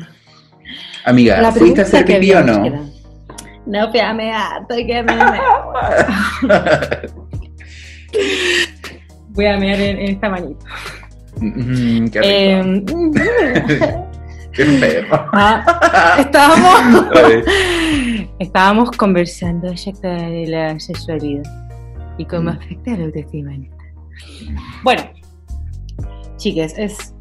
[1.04, 2.58] Amiga, ¿fuiste a hacer pipí o no?
[3.66, 5.16] No, me estoy que me
[9.30, 10.64] Voy a mirar en, esta manita.
[11.40, 12.30] Mm, qué rico.
[12.30, 12.84] Eh,
[14.52, 15.28] qué perro.
[15.32, 17.10] Ah, estábamos,
[18.38, 21.44] estábamos conversando acerca de la sexualidad
[22.18, 22.56] y cómo mm.
[22.56, 23.52] afecta a la autoestima.
[24.82, 25.02] Bueno,
[26.36, 27.14] chiques, es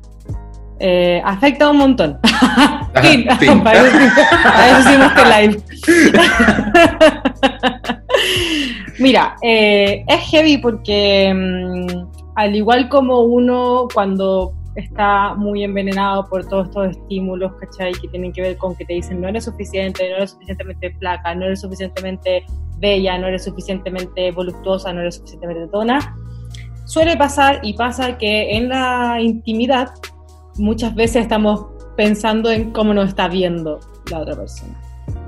[0.80, 2.20] eh, afecta un montón.
[3.02, 3.26] fin,
[3.64, 5.62] para, eso, hicimos que live.
[9.00, 11.88] Mira, eh, es heavy porque mm,
[12.36, 17.94] al igual como uno cuando está muy envenenado por todos estos estímulos, ¿cachai?
[17.94, 21.34] Que tienen que ver con que te dicen no eres suficiente, no eres suficientemente flaca,
[21.34, 22.46] no eres suficientemente
[22.78, 26.18] bella, no eres suficientemente voluptuosa, no eres suficientemente tona.
[26.86, 29.90] Suele pasar y pasa que en la intimidad
[30.58, 31.66] muchas veces estamos
[31.96, 33.80] pensando en cómo nos está viendo
[34.12, 34.80] la otra persona.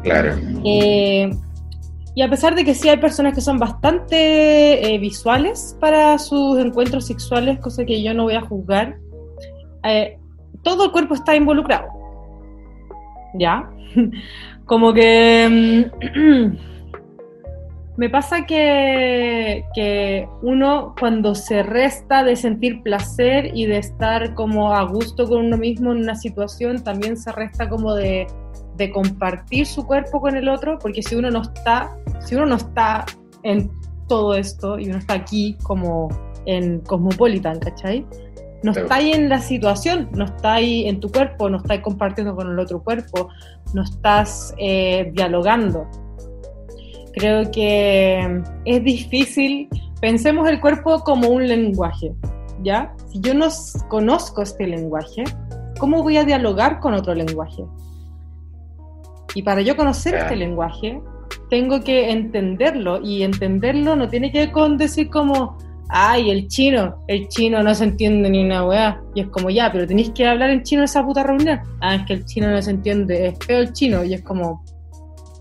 [0.03, 0.35] Claro.
[0.65, 1.31] Eh,
[2.15, 6.59] y a pesar de que sí hay personas que son bastante eh, visuales para sus
[6.59, 8.97] encuentros sexuales, cosa que yo no voy a juzgar,
[9.83, 10.17] eh,
[10.63, 11.87] todo el cuerpo está involucrado.
[13.35, 13.69] ¿Ya?
[14.65, 15.89] Como que...
[16.15, 16.57] Mm,
[17.97, 24.71] me pasa que, que, uno cuando se resta de sentir placer y de estar como
[24.71, 28.27] a gusto con uno mismo en una situación, también se resta como de,
[28.75, 32.55] de compartir su cuerpo con el otro, porque si uno no está, si uno no
[32.57, 33.03] está
[33.41, 33.71] en
[34.07, 36.09] todo esto y uno está aquí como
[36.45, 38.05] en Cosmopolitan, ¿cachai?
[38.63, 42.35] No está ahí en la situación, no está ahí en tu cuerpo, no estás compartiendo
[42.35, 43.29] con el otro cuerpo,
[43.73, 45.87] no estás eh, dialogando.
[47.13, 49.69] Creo que es difícil,
[50.01, 52.13] pensemos el cuerpo como un lenguaje,
[52.63, 52.93] ¿ya?
[53.11, 53.47] Si yo no
[53.89, 55.23] conozco este lenguaje,
[55.79, 57.63] ¿cómo voy a dialogar con otro lenguaje?
[59.35, 60.99] Y para yo conocer este lenguaje,
[61.49, 65.57] tengo que entenderlo y entenderlo no tiene que ver con decir como,
[65.89, 69.01] ay, el chino, el chino no se entiende ni una weá.
[69.15, 71.59] Y es como, ya, pero tenéis que hablar en chino en esa puta reunión.
[71.81, 74.03] Ah, es que el chino no se entiende, es feo el chino.
[74.03, 74.63] Y es como,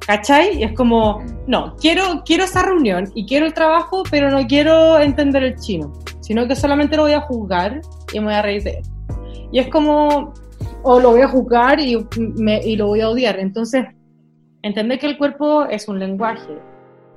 [0.07, 0.59] ¿cachai?
[0.59, 4.99] Y es como, no, quiero, quiero esa reunión y quiero el trabajo, pero no quiero
[5.01, 7.81] entender el chino, sino que solamente lo voy a juzgar
[8.13, 8.83] y me voy a reír de él.
[9.53, 10.33] Y es como,
[10.83, 11.97] o lo voy a juzgar y,
[12.65, 13.39] y lo voy a odiar.
[13.39, 13.85] Entonces,
[14.63, 16.59] entender que el cuerpo es un lenguaje.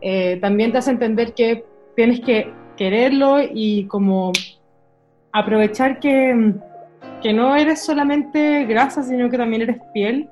[0.02, 1.66] Eh, también te hace entender que
[1.96, 4.32] tienes que quererlo y como
[5.34, 6.54] aprovechar que,
[7.22, 10.30] que no eres solamente grasa, sino que también eres piel.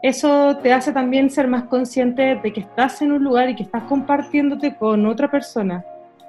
[0.00, 3.64] Eso te hace también ser más consciente de que estás en un lugar y que
[3.64, 5.84] estás compartiéndote con otra persona,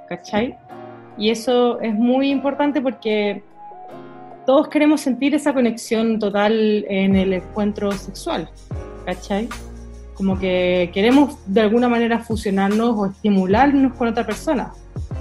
[0.07, 0.57] ¿cachai?
[1.15, 3.43] Y eso es muy importante porque
[4.47, 8.49] todos queremos sentir esa conexión total en el encuentro sexual,
[9.05, 9.47] ¿cachai?
[10.15, 14.73] Como que queremos de alguna manera fusionarnos o estimularnos con otra persona,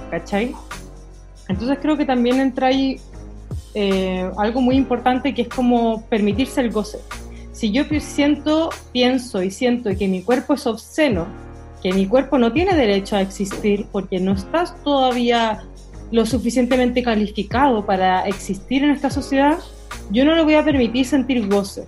[0.09, 0.55] ¿cachai?
[1.47, 2.99] Entonces creo que también entra ahí
[3.73, 6.99] eh, algo muy importante que es como permitirse el goce.
[7.51, 11.27] Si yo siento, pienso y siento que mi cuerpo es obsceno,
[11.81, 15.63] que mi cuerpo no tiene derecho a existir porque no estás todavía
[16.11, 19.59] lo suficientemente calificado para existir en esta sociedad,
[20.11, 21.85] yo no le voy a permitir sentir goce.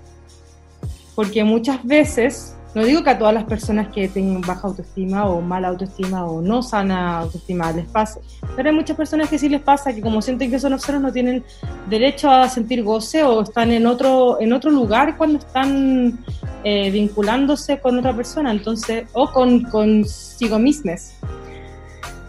[1.16, 5.41] Porque muchas veces, no digo que a todas las personas que tengan baja autoestima o
[5.41, 8.22] mala autoestima o no sana autoestima les pase,
[8.55, 11.11] pero hay muchas personas que sí les pasa que como sienten que son observos no
[11.11, 11.43] tienen
[11.89, 16.19] derecho a sentir goce o están en otro, en otro lugar cuando están
[16.63, 21.17] eh, vinculándose con otra persona, entonces, o con consigo mismas.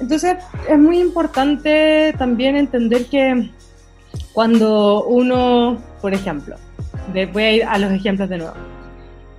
[0.00, 0.38] Entonces
[0.68, 3.50] es muy importante también entender que
[4.32, 6.56] cuando uno, por ejemplo,
[7.32, 8.54] voy a ir a los ejemplos de nuevo.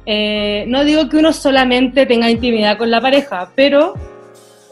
[0.06, 3.93] Eh, no digo que uno solamente tenga intimidad con la pareja, pero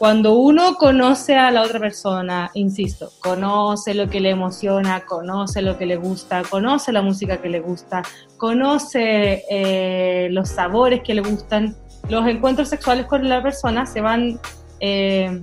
[0.02, 5.78] cuando uno conoce a la otra persona, insisto, conoce lo que le emociona, conoce lo
[5.78, 8.02] que le gusta, conoce la música que le gusta,
[8.36, 11.76] conoce eh, los sabores que le gustan,
[12.08, 14.40] los encuentros sexuales con la persona se van
[14.80, 15.40] eh,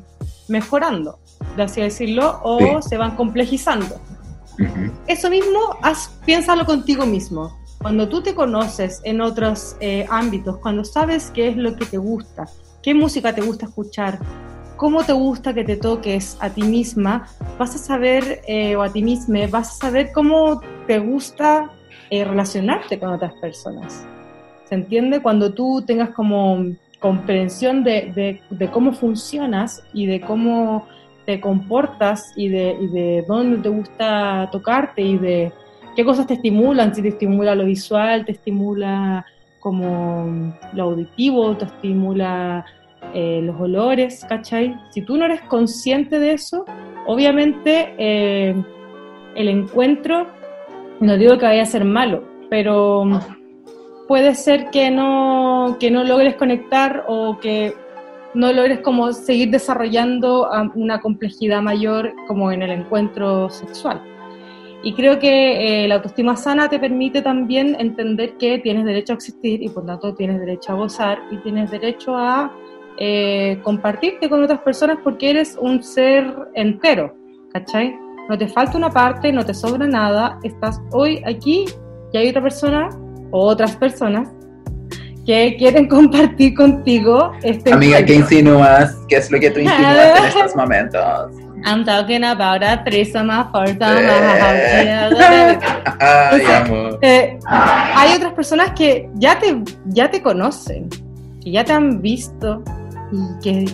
[0.49, 1.19] mejorando,
[1.55, 4.01] de así decirlo, o se van complejizando.
[5.07, 7.58] Eso mismo, haz, piénsalo contigo mismo.
[7.81, 11.97] Cuando tú te conoces en otros eh, ámbitos, cuando sabes qué es lo que te
[11.97, 12.45] gusta,
[12.83, 14.19] qué música te gusta escuchar,
[14.75, 17.27] cómo te gusta que te toques a ti misma,
[17.57, 21.69] vas a saber, eh, o a ti misma, vas a saber cómo te gusta
[22.09, 24.05] eh, relacionarte con otras personas.
[24.65, 25.21] ¿Se entiende?
[25.21, 26.65] Cuando tú tengas como
[26.99, 28.41] comprensión de,
[28.73, 30.85] cómo funcionas y de cómo
[31.25, 35.53] te comportas y de, y de dónde te gusta tocarte y de
[35.99, 39.25] qué cosas te estimulan, si te estimula lo visual, te estimula
[39.59, 42.65] como lo auditivo, te estimula
[43.13, 44.79] eh, los olores, ¿cachai?
[44.91, 46.63] Si tú no eres consciente de eso,
[47.05, 48.55] obviamente eh,
[49.35, 50.27] el encuentro,
[51.01, 53.03] no digo que vaya a ser malo, pero
[54.07, 57.73] puede ser que no, que no logres conectar o que
[58.33, 64.08] no logres como seguir desarrollando una complejidad mayor como en el encuentro sexual.
[64.81, 69.15] Y creo que eh, la autoestima sana te permite también entender que tienes derecho a
[69.15, 72.55] existir y por tanto tienes derecho a gozar y tienes derecho a
[72.97, 77.13] eh, compartirte con otras personas porque eres un ser entero,
[77.51, 77.93] ¿cachai?
[78.29, 81.65] No te falta una parte, no te sobra nada, estás hoy aquí
[82.13, 82.89] y hay otra persona
[83.31, 84.29] o otras personas
[85.25, 88.95] que quieren compartir contigo este Amiga, ¿qué insinúas?
[89.07, 91.48] ¿Qué es lo que tú insinúas en estos momentos?
[91.65, 93.79] I'm talking about a threesome, a foursome,
[97.01, 100.89] eh, hay otras personas que ya te, ya te conocen,
[101.43, 102.63] que ya te han visto
[103.11, 103.65] y que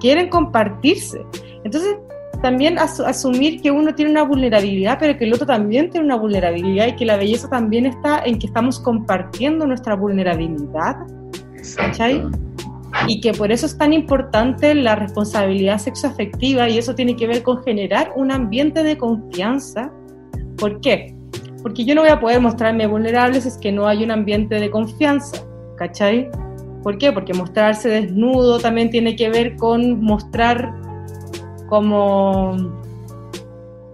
[0.00, 1.20] quieren compartirse.
[1.64, 1.96] Entonces,
[2.42, 6.88] también asumir que uno tiene una vulnerabilidad, pero que el otro también tiene una vulnerabilidad
[6.88, 10.96] y que la belleza también está en que estamos compartiendo nuestra vulnerabilidad.
[11.76, 12.22] ¿Cachai?
[13.06, 17.42] Y que por eso es tan importante la responsabilidad sexoafectiva y eso tiene que ver
[17.42, 19.92] con generar un ambiente de confianza.
[20.56, 21.14] ¿Por qué?
[21.62, 24.60] Porque yo no voy a poder mostrarme vulnerable si es que no hay un ambiente
[24.60, 25.44] de confianza,
[25.76, 26.30] ¿cachai?
[26.82, 27.12] ¿Por qué?
[27.12, 30.72] Porque mostrarse desnudo también tiene que ver con mostrar
[31.68, 32.56] como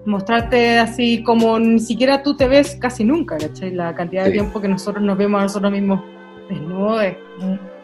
[0.04, 3.72] mostrarte así como ni siquiera tú te ves casi nunca, ¿cachai?
[3.72, 6.00] La cantidad de tiempo que nosotros nos vemos a nosotros mismos
[6.48, 7.16] desnudos es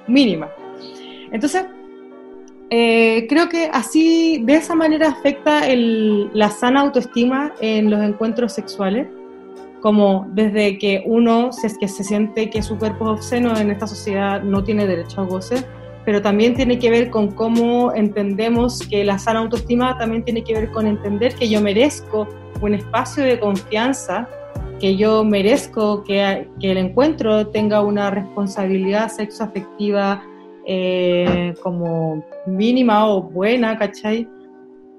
[0.07, 0.49] mínima.
[1.33, 1.66] Entonces,
[2.70, 9.09] eh, creo que así, de esa manera afecta la sana autoestima en los encuentros sexuales,
[9.81, 13.70] como desde que uno, si es que se siente que su cuerpo es obsceno en
[13.70, 15.64] esta sociedad, no tiene derecho a goce,
[16.05, 20.55] pero también tiene que ver con cómo entendemos que la sana autoestima también tiene que
[20.55, 22.29] ver con entender que yo merezco
[22.61, 24.29] un espacio de confianza,
[24.81, 30.22] que yo merezco que, que el encuentro tenga una responsabilidad sexoafectiva
[30.71, 34.29] eh, como mínima o buena, ¿cachai?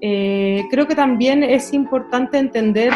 [0.00, 2.90] Eh, creo que también es importante entender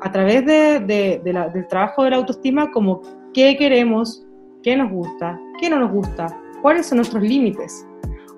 [0.00, 0.80] a través de,
[1.20, 3.02] del trabajo de la autoestima como
[3.34, 4.24] qué queremos,
[4.62, 6.26] qué nos gusta, qué no nos gusta,
[6.62, 7.86] cuáles son nuestros límites.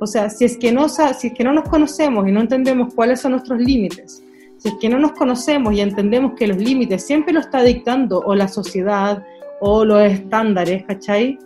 [0.01, 2.93] O sea, si es, que no, si es que no nos conocemos y no entendemos
[2.95, 4.25] cuáles son nuestros límites,
[4.57, 8.19] si es que no nos conocemos y entendemos que los límites siempre lo está dictando
[8.27, 9.25] o la sociedad
[9.61, 11.39] o los estándares, ¿cachai?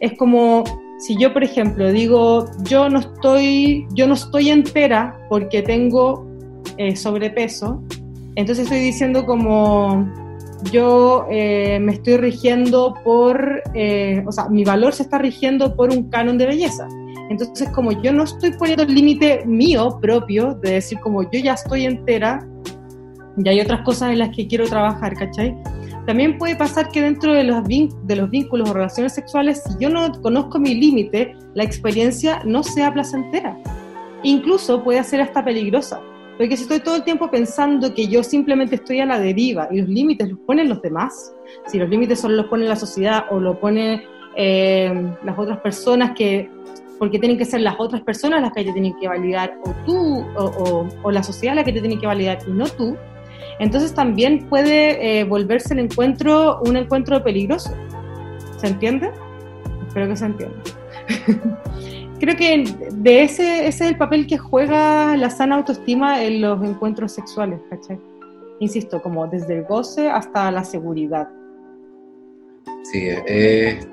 [0.00, 0.64] Es como
[0.98, 6.26] si yo, por ejemplo, digo, yo no estoy, yo no estoy entera porque tengo
[6.76, 7.82] eh, sobrepeso,
[8.34, 10.06] entonces estoy diciendo como
[10.72, 15.90] yo eh, me estoy rigiendo por, eh, o sea, mi valor se está rigiendo por
[15.90, 16.88] un canon de belleza.
[17.30, 21.54] Entonces, como yo no estoy poniendo el límite mío propio de decir como yo ya
[21.54, 22.46] estoy entera,
[23.36, 25.56] y hay otras cosas en las que quiero trabajar, ¿cachai?
[26.08, 29.90] También puede pasar que dentro de los, de los vínculos o relaciones sexuales, si yo
[29.90, 33.58] no conozco mi límite, la experiencia no sea placentera.
[34.22, 36.00] Incluso puede ser hasta peligrosa.
[36.38, 39.82] Porque si estoy todo el tiempo pensando que yo simplemente estoy a la deriva y
[39.82, 41.34] los límites los ponen los demás,
[41.66, 44.02] si los límites solo los pone la sociedad o lo pone
[44.34, 46.50] eh, las otras personas que,
[46.98, 50.24] porque tienen que ser las otras personas las que te tienen que validar, o tú,
[50.38, 52.96] o, o la sociedad la que te tiene que validar y no tú,
[53.58, 57.74] entonces también puede eh, volverse el encuentro un encuentro peligroso.
[58.58, 59.10] ¿Se entiende?
[59.86, 60.56] Espero que se entienda.
[62.20, 66.62] Creo que de ese, ese es el papel que juega la sana autoestima en los
[66.64, 67.98] encuentros sexuales, ¿cachai?
[68.58, 71.28] Insisto, como desde el goce hasta la seguridad.
[72.82, 73.86] Sí, es,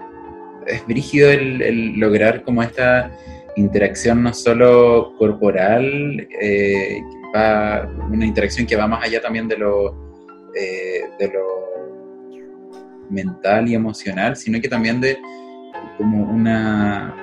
[0.66, 3.12] es brígido el, lograr como esta
[3.56, 7.02] interacción no solo corporal, eh,
[8.10, 9.94] una interacción que va más allá también de lo,
[10.56, 11.66] eh, de lo
[13.10, 15.18] mental y emocional, sino que también de
[15.98, 17.14] como una,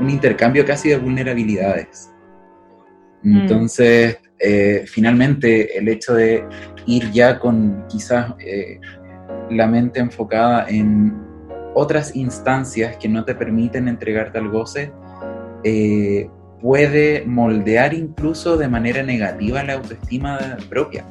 [0.00, 2.10] un intercambio casi de vulnerabilidades.
[3.24, 6.44] Entonces, eh, finalmente, el hecho de
[6.86, 8.78] ir ya con quizás eh,
[9.50, 11.16] la mente enfocada en
[11.74, 14.92] otras instancias que no te permiten entregarte al goce,
[16.60, 20.38] puede moldear incluso de manera negativa la autoestima
[20.68, 21.04] propia.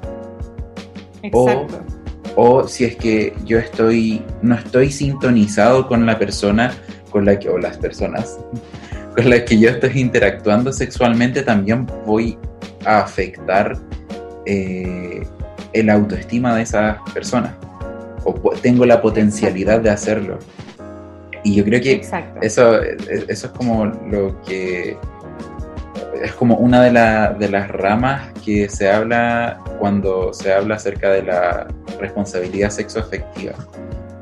[1.24, 1.80] Exacto.
[2.36, 6.72] O, si es que yo estoy, no estoy sintonizado con la persona
[7.10, 8.38] con la que, o las personas
[9.16, 12.38] con las que yo estoy interactuando sexualmente, también voy
[12.86, 13.76] a afectar
[14.46, 15.26] eh,
[15.74, 17.58] el autoestima de esa persona.
[18.24, 20.38] O tengo la potencialidad de hacerlo.
[21.44, 22.02] Y yo creo que
[22.42, 24.98] eso, eso es como lo que
[26.22, 26.92] es como una de,
[27.40, 31.68] de, las ramas que se habla cuando se habla acerca de la
[32.00, 33.54] responsabilidad sexoafectiva,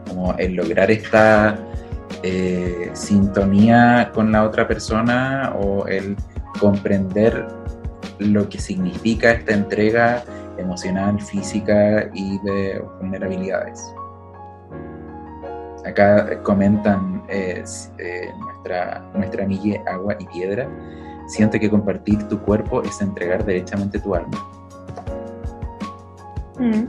[0.07, 1.57] como el lograr esta
[2.23, 6.15] eh, sintonía con la otra persona o el
[6.59, 7.45] comprender
[8.19, 10.23] lo que significa esta entrega
[10.57, 13.83] emocional, física y de vulnerabilidades.
[15.85, 17.63] Acá comentan eh,
[17.99, 20.67] eh, nuestra, nuestra amiga Agua y Piedra
[21.27, 24.37] siente que compartir tu cuerpo es entregar derechamente tu alma.
[26.59, 26.83] Mm.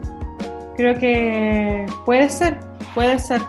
[0.76, 2.58] Creo que puede ser,
[2.94, 3.40] puede ser.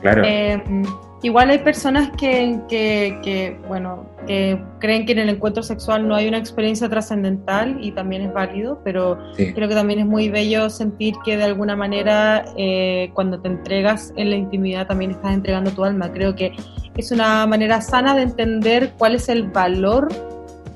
[0.00, 0.22] Claro.
[0.24, 0.84] Em,
[1.22, 6.28] Igual hay personas que, que, bueno, que creen que en el encuentro sexual no hay
[6.28, 11.14] una experiencia trascendental y también es válido, pero creo que también es muy bello sentir
[11.24, 15.84] que de alguna manera eh, cuando te entregas en la intimidad también estás entregando tu
[15.84, 16.12] alma.
[16.12, 16.52] Creo que
[16.96, 20.08] es una manera sana de entender cuál es el valor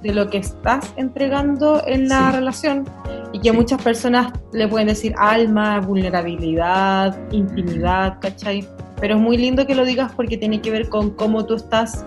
[0.03, 2.89] de lo que estás entregando en la relación
[3.33, 8.67] y que muchas personas le pueden decir alma, vulnerabilidad, intimidad, ¿cachai?
[9.01, 12.05] Pero es muy lindo que lo digas porque tiene que ver con cómo tú estás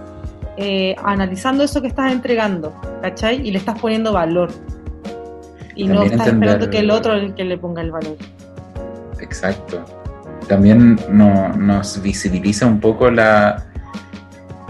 [0.58, 3.46] eh, analizando eso que estás entregando, ¿cachai?
[3.48, 4.52] Y le estás poniendo valor.
[5.76, 8.16] Y no estás esperando que el otro el que le ponga el valor.
[9.20, 9.84] Exacto.
[10.48, 13.66] También nos visibiliza un poco la,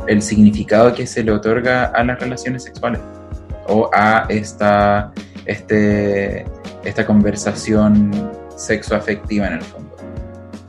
[0.08, 3.02] el significado que se le otorga a las relaciones sexuales
[3.68, 5.12] o a esta,
[5.46, 6.46] este,
[6.84, 8.12] esta conversación
[8.56, 9.96] sexoafectiva en el fondo.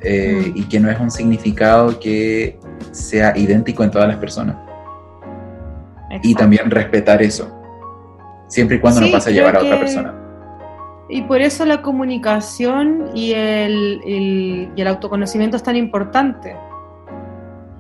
[0.05, 0.59] Eh, mm.
[0.59, 2.59] Y que no es un significado que
[2.93, 4.57] sea idéntico en todas las personas.
[6.23, 7.51] Y también respetar eso,
[8.47, 10.15] siempre y cuando no pasa a llevar a otra persona.
[11.09, 16.57] Y por eso la comunicación y el, y el autoconocimiento es tan importante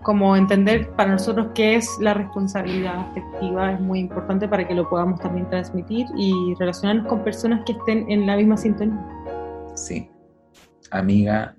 [0.04, 4.88] como entender para nosotros qué es la responsabilidad afectiva es muy importante para que lo
[4.88, 9.02] podamos también transmitir y relacionarnos con personas que estén en la misma sintonía.
[9.74, 10.10] Sí,
[10.90, 11.56] amiga.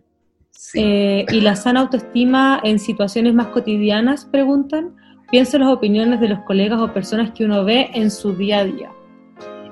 [0.56, 0.80] Sí.
[0.82, 4.96] Eh, y la sana autoestima en situaciones más cotidianas, preguntan,
[5.30, 8.60] piensa en las opiniones de los colegas o personas que uno ve en su día
[8.60, 8.92] a día.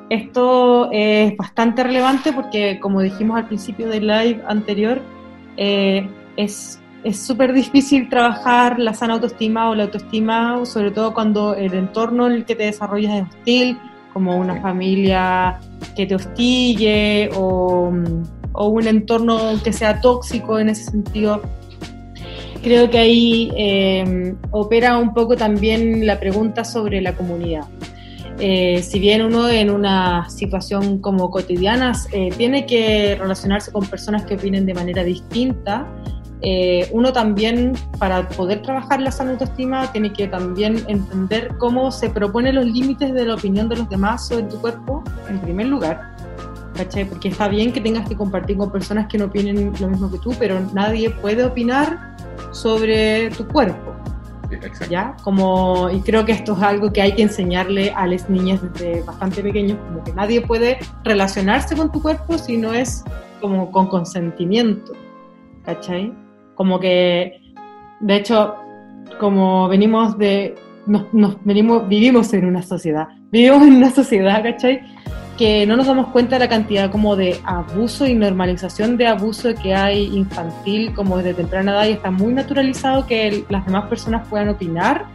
[0.09, 5.01] Esto es bastante relevante porque, como dijimos al principio del live anterior,
[5.57, 11.53] eh, es es súper difícil trabajar la sana autoestima o la autoestima, sobre todo cuando
[11.53, 13.77] el entorno en el que te desarrollas es hostil,
[14.13, 15.59] como una familia
[15.95, 17.91] que te hostille o,
[18.55, 21.41] un entorno que sea tóxico en ese sentido.
[22.61, 27.65] Creo que ahí eh, opera un poco también la pregunta sobre la comunidad.
[28.39, 34.23] Eh, si bien uno en una situación como cotidiana eh, tiene que relacionarse con personas
[34.23, 35.87] que opinen de manera distinta,
[36.91, 42.55] uno también, para poder trabajar la sana autoestima, tiene que también entender cómo se proponen
[42.55, 46.12] los límites de la opinión de los demás sobre tu cuerpo, en primer lugar.
[46.75, 47.05] ¿Cachai?
[47.05, 50.19] Porque está bien que tengas que compartir con personas que no opinen lo mismo que
[50.19, 52.15] tú, pero nadie puede opinar
[52.51, 53.93] sobre tu cuerpo.
[54.89, 55.15] ¿Ya?
[55.23, 59.01] Como, y creo que esto es algo que hay que enseñarle a las niñas desde
[59.01, 63.03] bastante pequeños, como que nadie puede relacionarse con tu cuerpo si no es
[63.41, 64.93] como con consentimiento,
[65.65, 66.13] ¿cachai?
[66.55, 67.41] Como que,
[67.99, 68.53] de hecho,
[69.19, 70.55] como venimos de,
[70.85, 74.81] nos, venimos, vivimos en una sociedad, vivimos en una sociedad, ¿cachai?
[75.37, 79.53] Que no nos damos cuenta de la cantidad como de abuso y normalización de abuso
[79.55, 84.27] que hay infantil como desde temprana edad y está muy naturalizado que las demás personas
[84.27, 85.05] puedan opinar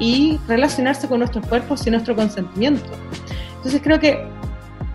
[0.00, 2.90] y relacionarse con nuestros cuerpos sin nuestro consentimiento.
[3.56, 4.26] Entonces creo que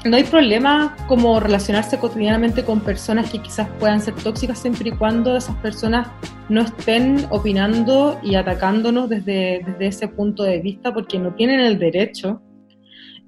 [0.05, 4.91] no hay problema como relacionarse cotidianamente con personas que quizás puedan ser tóxicas siempre y
[4.91, 6.07] cuando esas personas
[6.47, 12.41] no estén opinando y atacándonos desde, ese punto de vista porque no tienen el derecho.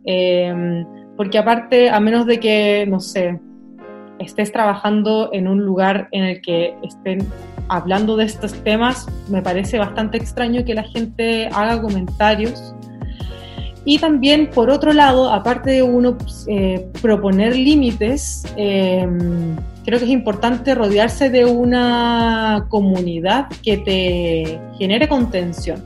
[0.06, 0.86] Em,
[1.18, 3.40] porque aparte, a menos de que, no sé,
[4.20, 7.28] estés trabajando en un lugar en el que estén
[7.68, 12.74] hablando de estos temas, me parece bastante extraño que la gente haga comentarios
[13.90, 19.56] y también, por otro lado, aparte de uno pues, eh, proponer límites, em,
[19.86, 25.82] creo que es importante rodearse de una comunidad que te genere contención.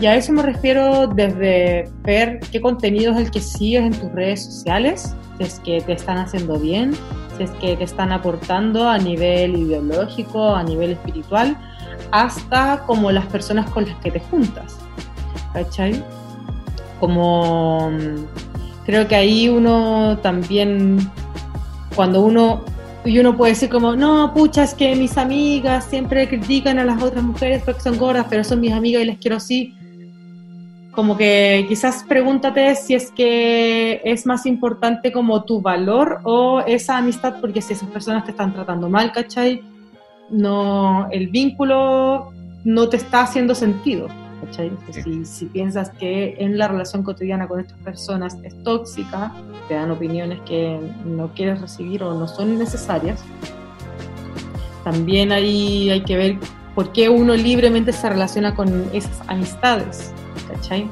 [0.00, 4.10] Y a eso me refiero desde ver qué contenido es el que sigues en tus
[4.12, 6.94] redes sociales, si es que te están haciendo bien,
[7.36, 11.56] si es que te están aportando a nivel ideológico, a nivel espiritual,
[12.10, 14.78] hasta como las personas con las que te juntas.
[15.52, 16.02] ¿Cachai?
[17.04, 17.92] como
[18.86, 20.98] creo que ahí uno también,
[21.94, 22.64] cuando uno,
[23.04, 27.02] y uno puede decir como, no, pucha, es que mis amigas siempre critican a las
[27.02, 29.74] otras mujeres porque son gordas, pero son mis amigas y les quiero así.
[30.94, 36.98] Como que quizás pregúntate si es que es más importante como tu valor o esa
[36.98, 39.62] amistad, porque si esas personas te están tratando mal, ¿cachai?
[40.30, 42.32] No, el vínculo
[42.64, 44.08] no te está haciendo sentido.
[45.24, 49.32] Si, piensas que en la relación cotidiana con estas personas es tóxica,
[49.68, 53.24] te dan opiniones que no quieres recibir o no son necesarias,
[54.84, 56.38] también ahí hay que ver
[56.74, 60.12] por qué uno libremente se relaciona con esas amistades,
[60.54, 60.88] ¿cachai?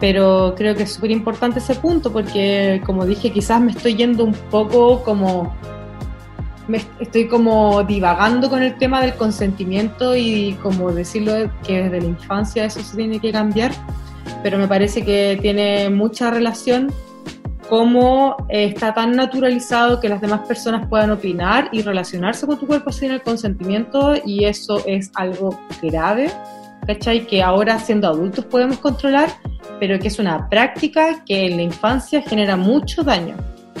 [0.00, 4.24] Pero creo que es súper importante ese punto porque, como dije, quizás me estoy yendo
[4.24, 5.54] un poco como
[6.68, 12.06] me estoy como divagando con el tema del consentimiento y como decirlo que desde la
[12.06, 13.72] infancia eso se tiene que cambiar,
[14.42, 16.92] pero me parece que tiene mucha relación
[17.68, 22.92] cómo está tan naturalizado que las demás personas puedan opinar y relacionarse con tu cuerpo
[22.92, 26.30] sin el consentimiento y eso es algo grave,
[26.88, 27.26] ¿cachai?
[27.26, 29.28] Que ahora siendo adultos podemos controlar,
[29.78, 33.36] pero que es una práctica que en la infancia genera mucho daño,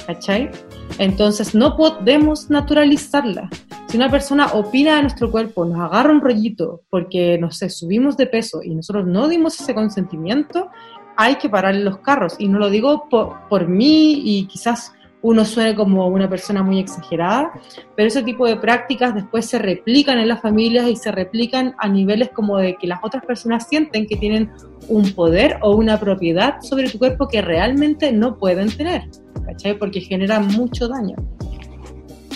[0.06, 0.50] ¿cachai?
[0.98, 3.48] Entonces no podemos naturalizarla.
[3.88, 8.18] Si una persona opina de nuestro cuerpo, nos agarra un rollito porque, no sé, subimos
[8.18, 10.68] de peso y nosotros no dimos ese consentimiento,
[11.16, 12.34] hay que parar los carros.
[12.38, 16.78] Y no lo digo por, por mí y quizás uno suene como una persona muy
[16.78, 17.52] exagerada,
[17.96, 21.88] pero ese tipo de prácticas después se replican en las familias y se replican a
[21.88, 24.50] niveles como de que las otras personas sienten que tienen
[24.88, 29.02] un poder o una propiedad sobre tu cuerpo que realmente no pueden tener,
[29.44, 29.76] ¿cachai?
[29.76, 31.16] Porque generan mucho daño.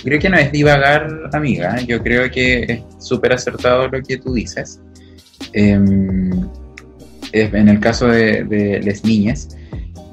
[0.02, 4.34] Creo que no es divagar, amiga, yo creo que es súper acertado lo que tú
[4.34, 4.80] dices.
[5.52, 6.30] Em,
[7.32, 9.56] en el caso de, las niñas,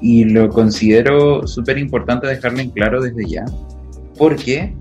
[0.00, 3.44] y lo considero súper importante dejarlo en claro desde ya,
[4.16, 4.74] porque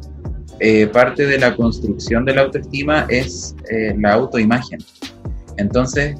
[0.59, 4.79] eh, parte de la construcción de la autoestima es eh, la autoimagen.
[5.57, 6.15] Entonces,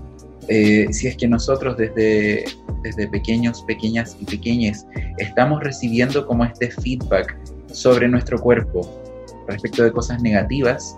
[0.48, 2.46] eh, si es que nosotros desde,
[2.84, 4.86] desde pequeños, pequeñas y pequeñas
[5.18, 7.38] estamos recibiendo como este feedback
[7.72, 8.82] sobre nuestro cuerpo
[9.48, 10.96] respecto de cosas negativas,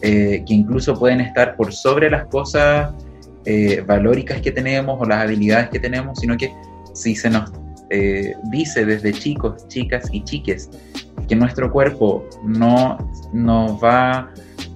[0.00, 2.94] que incluso pueden estar por sobre las cosas
[3.50, 6.52] eh, valóricas que tenemos o las habilidades que tenemos, sino que
[6.98, 7.52] si se nos
[7.90, 10.68] eh, dice desde chicos, chicas y chiques
[11.28, 12.98] que nuestro cuerpo no,
[13.32, 14.30] no va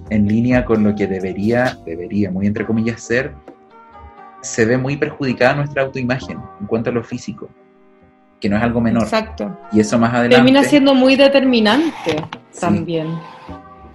[0.09, 3.33] en línea con lo que debería, debería, muy entre comillas, ser,
[4.41, 7.49] se ve muy perjudicada nuestra autoimagen en cuanto a lo físico,
[8.39, 9.03] que no es algo menor.
[9.03, 9.57] Exacto.
[9.71, 10.35] Y eso más adelante...
[10.35, 12.23] Termina siendo muy determinante
[12.59, 13.07] también.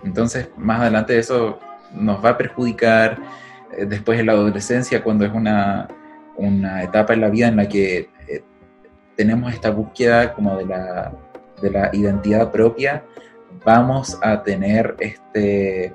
[0.04, 1.60] Entonces, más adelante eso
[1.94, 3.18] nos va a perjudicar,
[3.76, 5.88] eh, después en la adolescencia, cuando es una,
[6.36, 8.08] una etapa en la vida en la que
[9.18, 11.12] tenemos esta búsqueda como de la,
[11.60, 13.04] de la identidad propia,
[13.66, 15.92] vamos a tener este,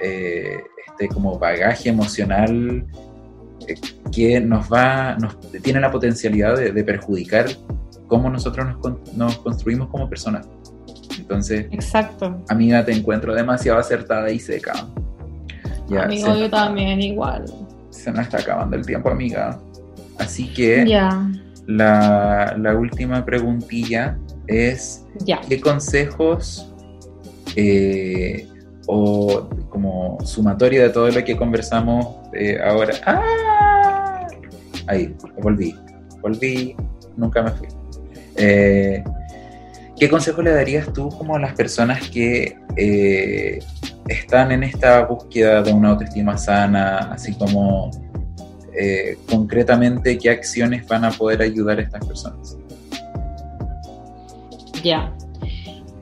[0.00, 2.84] eh, este como bagaje emocional
[4.10, 7.46] que nos va, nos tiene la potencialidad de, perjudicar
[8.08, 10.48] cómo nosotros nos, nos, construimos como personas.
[11.16, 12.42] Entonces, Exacto.
[12.48, 14.72] amiga, te encuentro demasiado acertada y seca.
[15.96, 17.44] Amigo, yo también igual.
[17.90, 19.60] Se nos está acabando el tiempo, amiga.
[20.18, 20.84] Así que
[21.68, 25.04] la, la, última preguntilla es,
[25.48, 26.72] ¿qué consejos
[27.56, 28.48] eh,
[28.86, 32.94] o como sumatoria de todo lo que conversamos eh, ahora?
[33.04, 34.26] ¡Ah!
[34.86, 35.74] Ahí, volví,
[36.22, 36.74] volví,
[37.18, 37.68] nunca me fui.
[38.36, 39.04] Eh,
[40.00, 42.56] ¿Qué consejo le darías tú como a las personas que
[44.08, 47.90] están en esta búsqueda de una autoestima sana, así como
[48.78, 52.56] eh, concretamente qué acciones van a poder ayudar a estas personas.
[54.82, 55.12] Ya.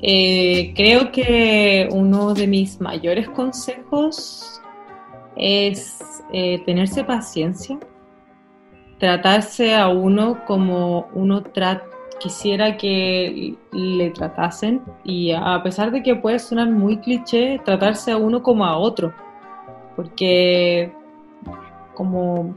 [0.02, 4.60] Eh, creo que uno de mis mayores consejos
[5.36, 5.98] es
[6.32, 7.78] eh, tenerse paciencia,
[8.98, 11.42] tratarse a uno como uno
[12.20, 18.16] quisiera que le tratasen y a pesar de que puede sonar muy cliché, tratarse a
[18.16, 19.14] uno como a otro,
[19.96, 20.92] porque
[21.96, 22.54] como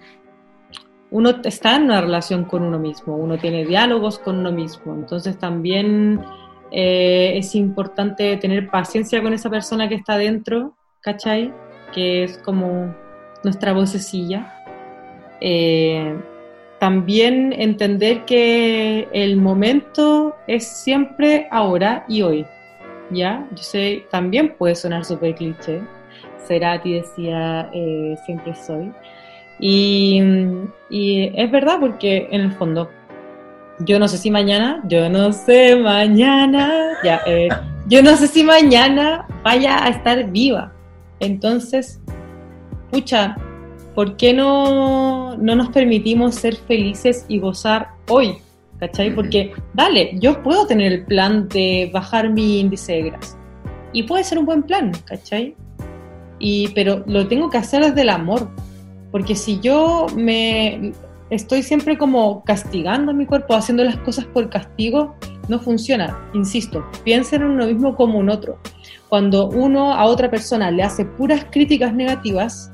[1.11, 5.39] uno está en una relación con uno mismo, uno tiene diálogos con uno mismo, entonces
[5.39, 6.21] también
[6.71, 11.51] eh, es importante tener paciencia con esa persona que está dentro, ¿cachai?
[11.93, 12.93] Que es como
[13.43, 14.53] nuestra vocecilla.
[15.41, 16.15] Eh,
[16.79, 22.45] también entender que el momento es siempre ahora y hoy.
[23.11, 23.47] ¿Ya?
[23.51, 25.81] Yo sé, también puede sonar súper cliché.
[26.37, 28.91] Serati decía, eh, siempre soy.
[29.59, 30.21] Y,
[30.89, 32.89] es verdad porque en el fondo,
[33.79, 37.49] yo no sé si mañana, yo no sé mañana, ya, eh,
[37.87, 40.71] yo no sé si mañana vaya a estar viva.
[41.19, 41.99] Entonces,
[42.91, 43.35] pucha,
[43.93, 48.37] ¿por qué no, nos permitimos ser felices y gozar hoy?
[48.79, 49.13] ¿Cachai?
[49.13, 53.37] Porque, dale, yo puedo tener el plan de bajar mi índice de grasa.
[53.91, 55.55] Y puede ser un buen plan, ¿cachai?
[56.39, 58.49] Y, pero lo tengo que hacer desde el amor.
[59.11, 60.93] Porque si yo me
[61.29, 65.15] estoy siempre como castigando a mi cuerpo, haciendo las cosas por castigo,
[65.47, 66.17] no funciona.
[66.33, 68.59] Insisto, piensen en uno mismo como un otro.
[69.09, 72.71] Cuando uno a otra persona le hace puras críticas negativas,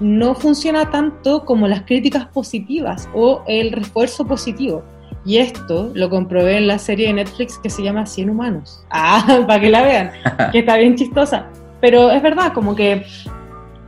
[0.00, 4.82] no funciona tanto como las críticas positivas o el refuerzo positivo.
[5.24, 8.84] Y esto lo comprobé en la serie de Netflix que se llama 100 humanos.
[8.90, 10.10] Ah, para que la vean,
[10.50, 11.46] que está bien chistosa.
[11.80, 13.04] Pero es verdad, como que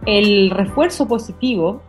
[0.06, 1.82] el refuerzo positivo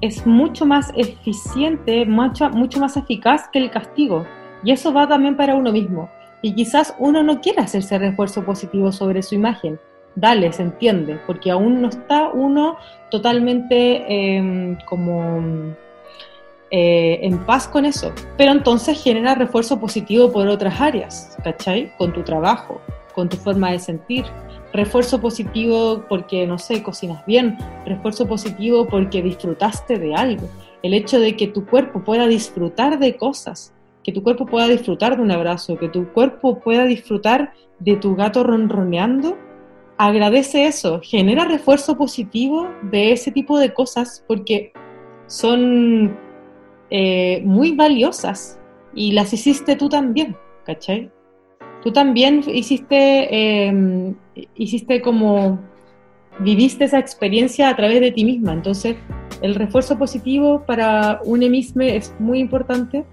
[0.00, 2.50] es mucho más eficiente, mucho,
[2.80, 4.26] más eficaz que el castigo.
[4.64, 6.08] Y eso va también para uno mismo.
[6.42, 9.78] Y quizás uno no quiera hacerse refuerzo positivo sobre su imagen.
[10.14, 12.76] Dale, se entiende, porque aún no está uno
[13.10, 15.74] totalmente em, como
[16.70, 18.12] eh, en paz con eso.
[18.36, 21.92] Pero entonces genera refuerzo positivo por otras áreas, ¿cachai?
[21.96, 22.80] Con tu trabajo,
[23.14, 24.24] con tu forma de sentir,
[24.78, 30.48] refuerzo positivo porque, no sé, cocinas bien, refuerzo positivo porque disfrutaste de algo.
[30.84, 33.74] El hecho de que tu cuerpo pueda disfrutar de cosas,
[34.04, 38.14] que tu cuerpo pueda disfrutar de un abrazo, que tu cuerpo pueda disfrutar de tu
[38.14, 39.36] gato ronroneando,
[39.96, 44.72] agradece eso, genera refuerzo positivo de ese tipo de cosas porque
[45.26, 46.16] son
[46.90, 48.60] eh, muy valiosas
[48.94, 51.10] y las hiciste tú también, ¿cachai?
[51.82, 54.14] Tú también hiciste, em,
[54.54, 55.58] hiciste como,
[56.40, 58.52] viviste esa experiencia a través de ti misma.
[58.52, 58.96] Entonces,
[59.42, 63.04] el refuerzo positivo para un mismo es muy importante.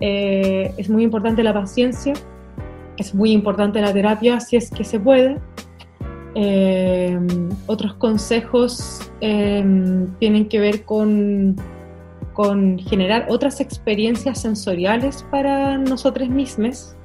[0.00, 2.12] Eh, es muy importante la paciencia,
[2.98, 5.38] es muy importante la terapia si es que se puede.
[6.34, 11.56] Em, otros consejos em, tienen que ver con,
[12.34, 16.95] con generar otras experiencias sensoriales para nosotros mismos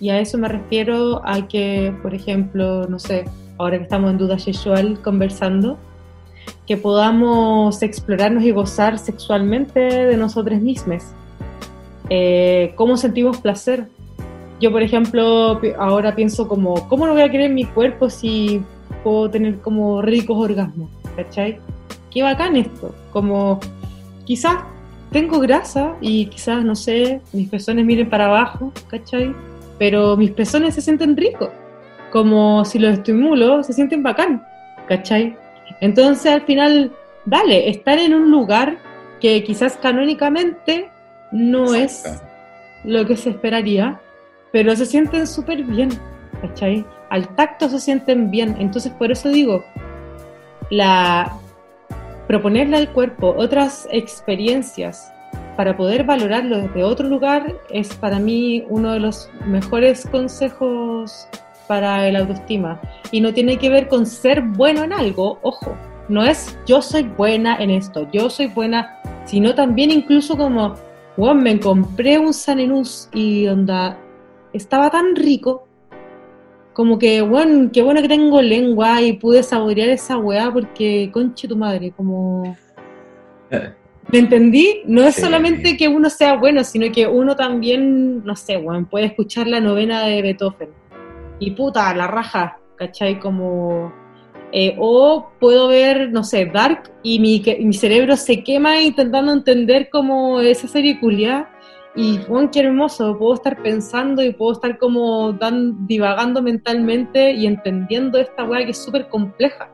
[0.00, 3.26] y a eso me refiero a que, por ejemplo, no sé,
[3.58, 5.78] ahora que estamos en duda sexual conversando,
[6.66, 11.02] que podamos explorarnos y gozar sexualmente de nosotros mismos.
[12.08, 13.88] Eh, ¿Cómo sentimos placer?
[14.58, 18.62] Yo, por ejemplo, ahora pienso como, ¿cómo no voy a querer mi cuerpo si
[19.04, 20.88] puedo tener como ricos orgasmos?
[21.14, 21.58] ¿Cachai?
[22.10, 22.94] Qué bacán esto.
[23.12, 23.60] Como,
[24.24, 24.56] quizás
[25.12, 29.34] tengo grasa y quizás, no sé, mis pezones miren para abajo, ¿cachai?
[29.80, 31.48] Pero mis pezones se sienten ricos,
[32.12, 34.46] como si los estimulo, se sienten bacán,
[34.86, 35.34] ¿cachai?
[35.80, 36.92] Entonces al final,
[37.24, 38.76] dale, estar en un lugar
[39.22, 40.90] que quizás canónicamente
[41.32, 42.04] no es
[42.84, 43.98] lo que se esperaría,
[44.52, 45.88] pero se sienten súper bien,
[46.42, 46.84] ¿cachai?
[47.08, 49.64] Al tacto se sienten bien, entonces por eso digo,
[50.68, 51.32] la
[52.26, 55.10] proponerle al cuerpo otras experiencias
[55.60, 61.28] para poder valorarlo desde otro lugar es para mí uno de los mejores consejos
[61.68, 62.80] para el autoestima.
[63.10, 65.76] Y no tiene que ver con ser bueno en algo, ojo,
[66.08, 70.76] no es yo soy buena en esto, yo soy buena, sino también incluso como,
[71.18, 73.98] wow, me compré un Sanenus y onda,
[74.54, 75.68] estaba tan rico,
[76.72, 81.46] como que, bueno, qué bueno que tengo lengua y pude saborear esa weá porque, conche
[81.46, 82.56] tu madre, como...
[84.12, 84.82] ¿Me entendí?
[84.86, 89.06] No es solamente que uno sea bueno, sino que uno también, no sé, bueno, puede
[89.06, 90.70] escuchar la novena de Beethoven.
[91.38, 93.20] Y puta, la raja, ¿cachai?
[93.20, 93.92] Como...
[94.52, 99.88] Eh, o puedo ver, no sé, Dark y mi, mi cerebro se quema intentando entender
[99.90, 101.48] como esa serie culia.
[101.94, 107.46] Y, bueno, qué hermoso, puedo estar pensando y puedo estar como dan, divagando mentalmente y
[107.46, 109.70] entendiendo esta weá que es súper compleja.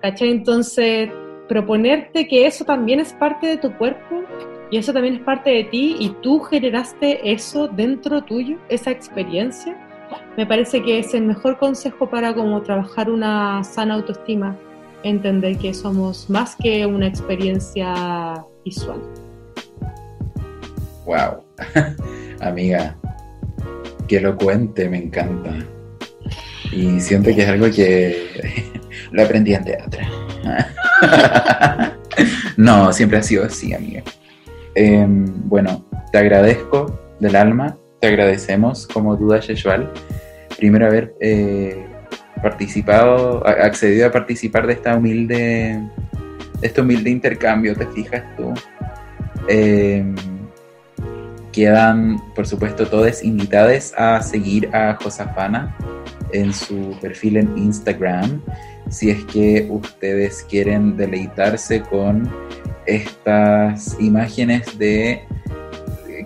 [0.00, 0.30] ¿Cachai?
[0.30, 1.10] Entonces,
[1.48, 4.22] proponerte que eso también es parte de tu cuerpo
[4.70, 9.76] y eso también es parte de ti y tú generaste eso dentro tuyo, esa experiencia,
[10.36, 14.56] me parece que es el mejor consejo para como trabajar una sana autoestima,
[15.02, 19.00] entender que somos más que una experiencia visual.
[21.04, 21.44] Wow,
[22.40, 22.96] amiga,
[24.08, 25.54] que lo cuente, me encanta.
[26.72, 28.70] Y siento que es algo que
[29.12, 30.00] lo aprendí en teatro.
[32.56, 34.02] no, siempre ha sido así, amiga.
[34.74, 39.92] Em, bueno, te agradezco del alma, te agradecemos como duda sexual.
[40.56, 41.86] Primero haber eh,
[42.42, 45.80] participado, accedido a participar de esta humilde,
[46.60, 48.52] de este humilde intercambio, te fijas tú.
[49.48, 50.14] Em,
[51.52, 55.76] quedan, por supuesto, todas invitadas a seguir a Josafana
[56.32, 58.42] en su perfil en Instagram
[58.88, 62.30] si es que ustedes quieren deleitarse con
[62.86, 65.22] estas imágenes de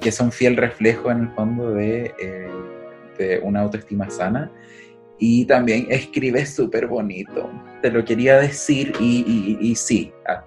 [0.01, 4.51] que son fiel reflejo en el fondo de, eh, una autoestima sana.
[5.18, 7.51] Y también escribe súper bonito.
[7.82, 10.12] Te lo quería decir y, sí.
[10.28, 10.44] Ah.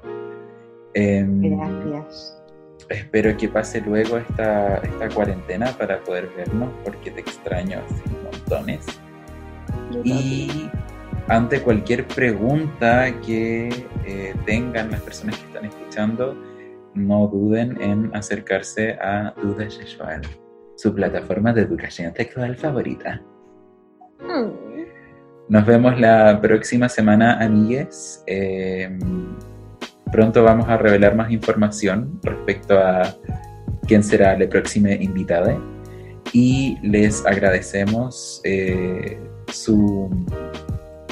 [0.94, 2.38] Em, Gracias.
[2.88, 8.86] Espero que pase luego esta, esta cuarentena para poder vernos porque te extraño así montones.
[10.04, 10.70] y
[11.32, 13.70] ante cualquier pregunta que
[14.06, 16.36] eh, tengan las personas que están escuchando,
[16.94, 20.22] no duden en acercarse a Duda Sexual,
[20.76, 23.22] su plataforma de educación sexual favorita.
[24.20, 24.52] Mm.
[25.48, 28.22] Nos vemos la próxima semana, amigues.
[28.28, 29.00] Em,
[30.12, 33.04] pronto vamos a revelar más información respecto a
[33.88, 35.58] quién será la próxima invitada
[36.34, 39.18] y les agradecemos eh,
[39.48, 40.10] su,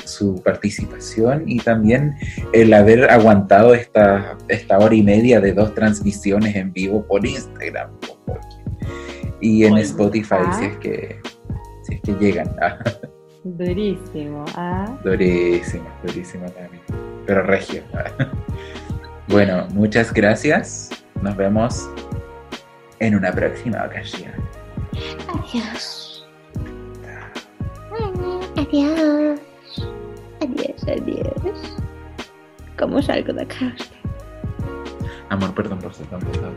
[0.09, 2.15] su participación y también
[2.53, 7.91] el haber aguantado esta, esta hora y media de dos transmisiones en vivo por Instagram
[9.41, 11.21] y en Spotify si es que
[11.83, 12.55] si es que llegan.
[13.43, 14.97] Durísimo, ¿ah?
[15.03, 16.81] Durísimo, durísimo también.
[17.25, 17.83] Pero regio.
[19.29, 20.89] bueno, muchas gracias.
[21.21, 21.89] Nos vemos
[22.99, 24.31] en una próxima ocasión.
[25.27, 26.27] Adiós.
[28.57, 29.39] Adiós.
[30.41, 31.77] Adiós, adiós.
[32.77, 33.75] ¿Cómo salgo de acá?
[35.29, 36.53] Amor, perdón por ser tan pesado.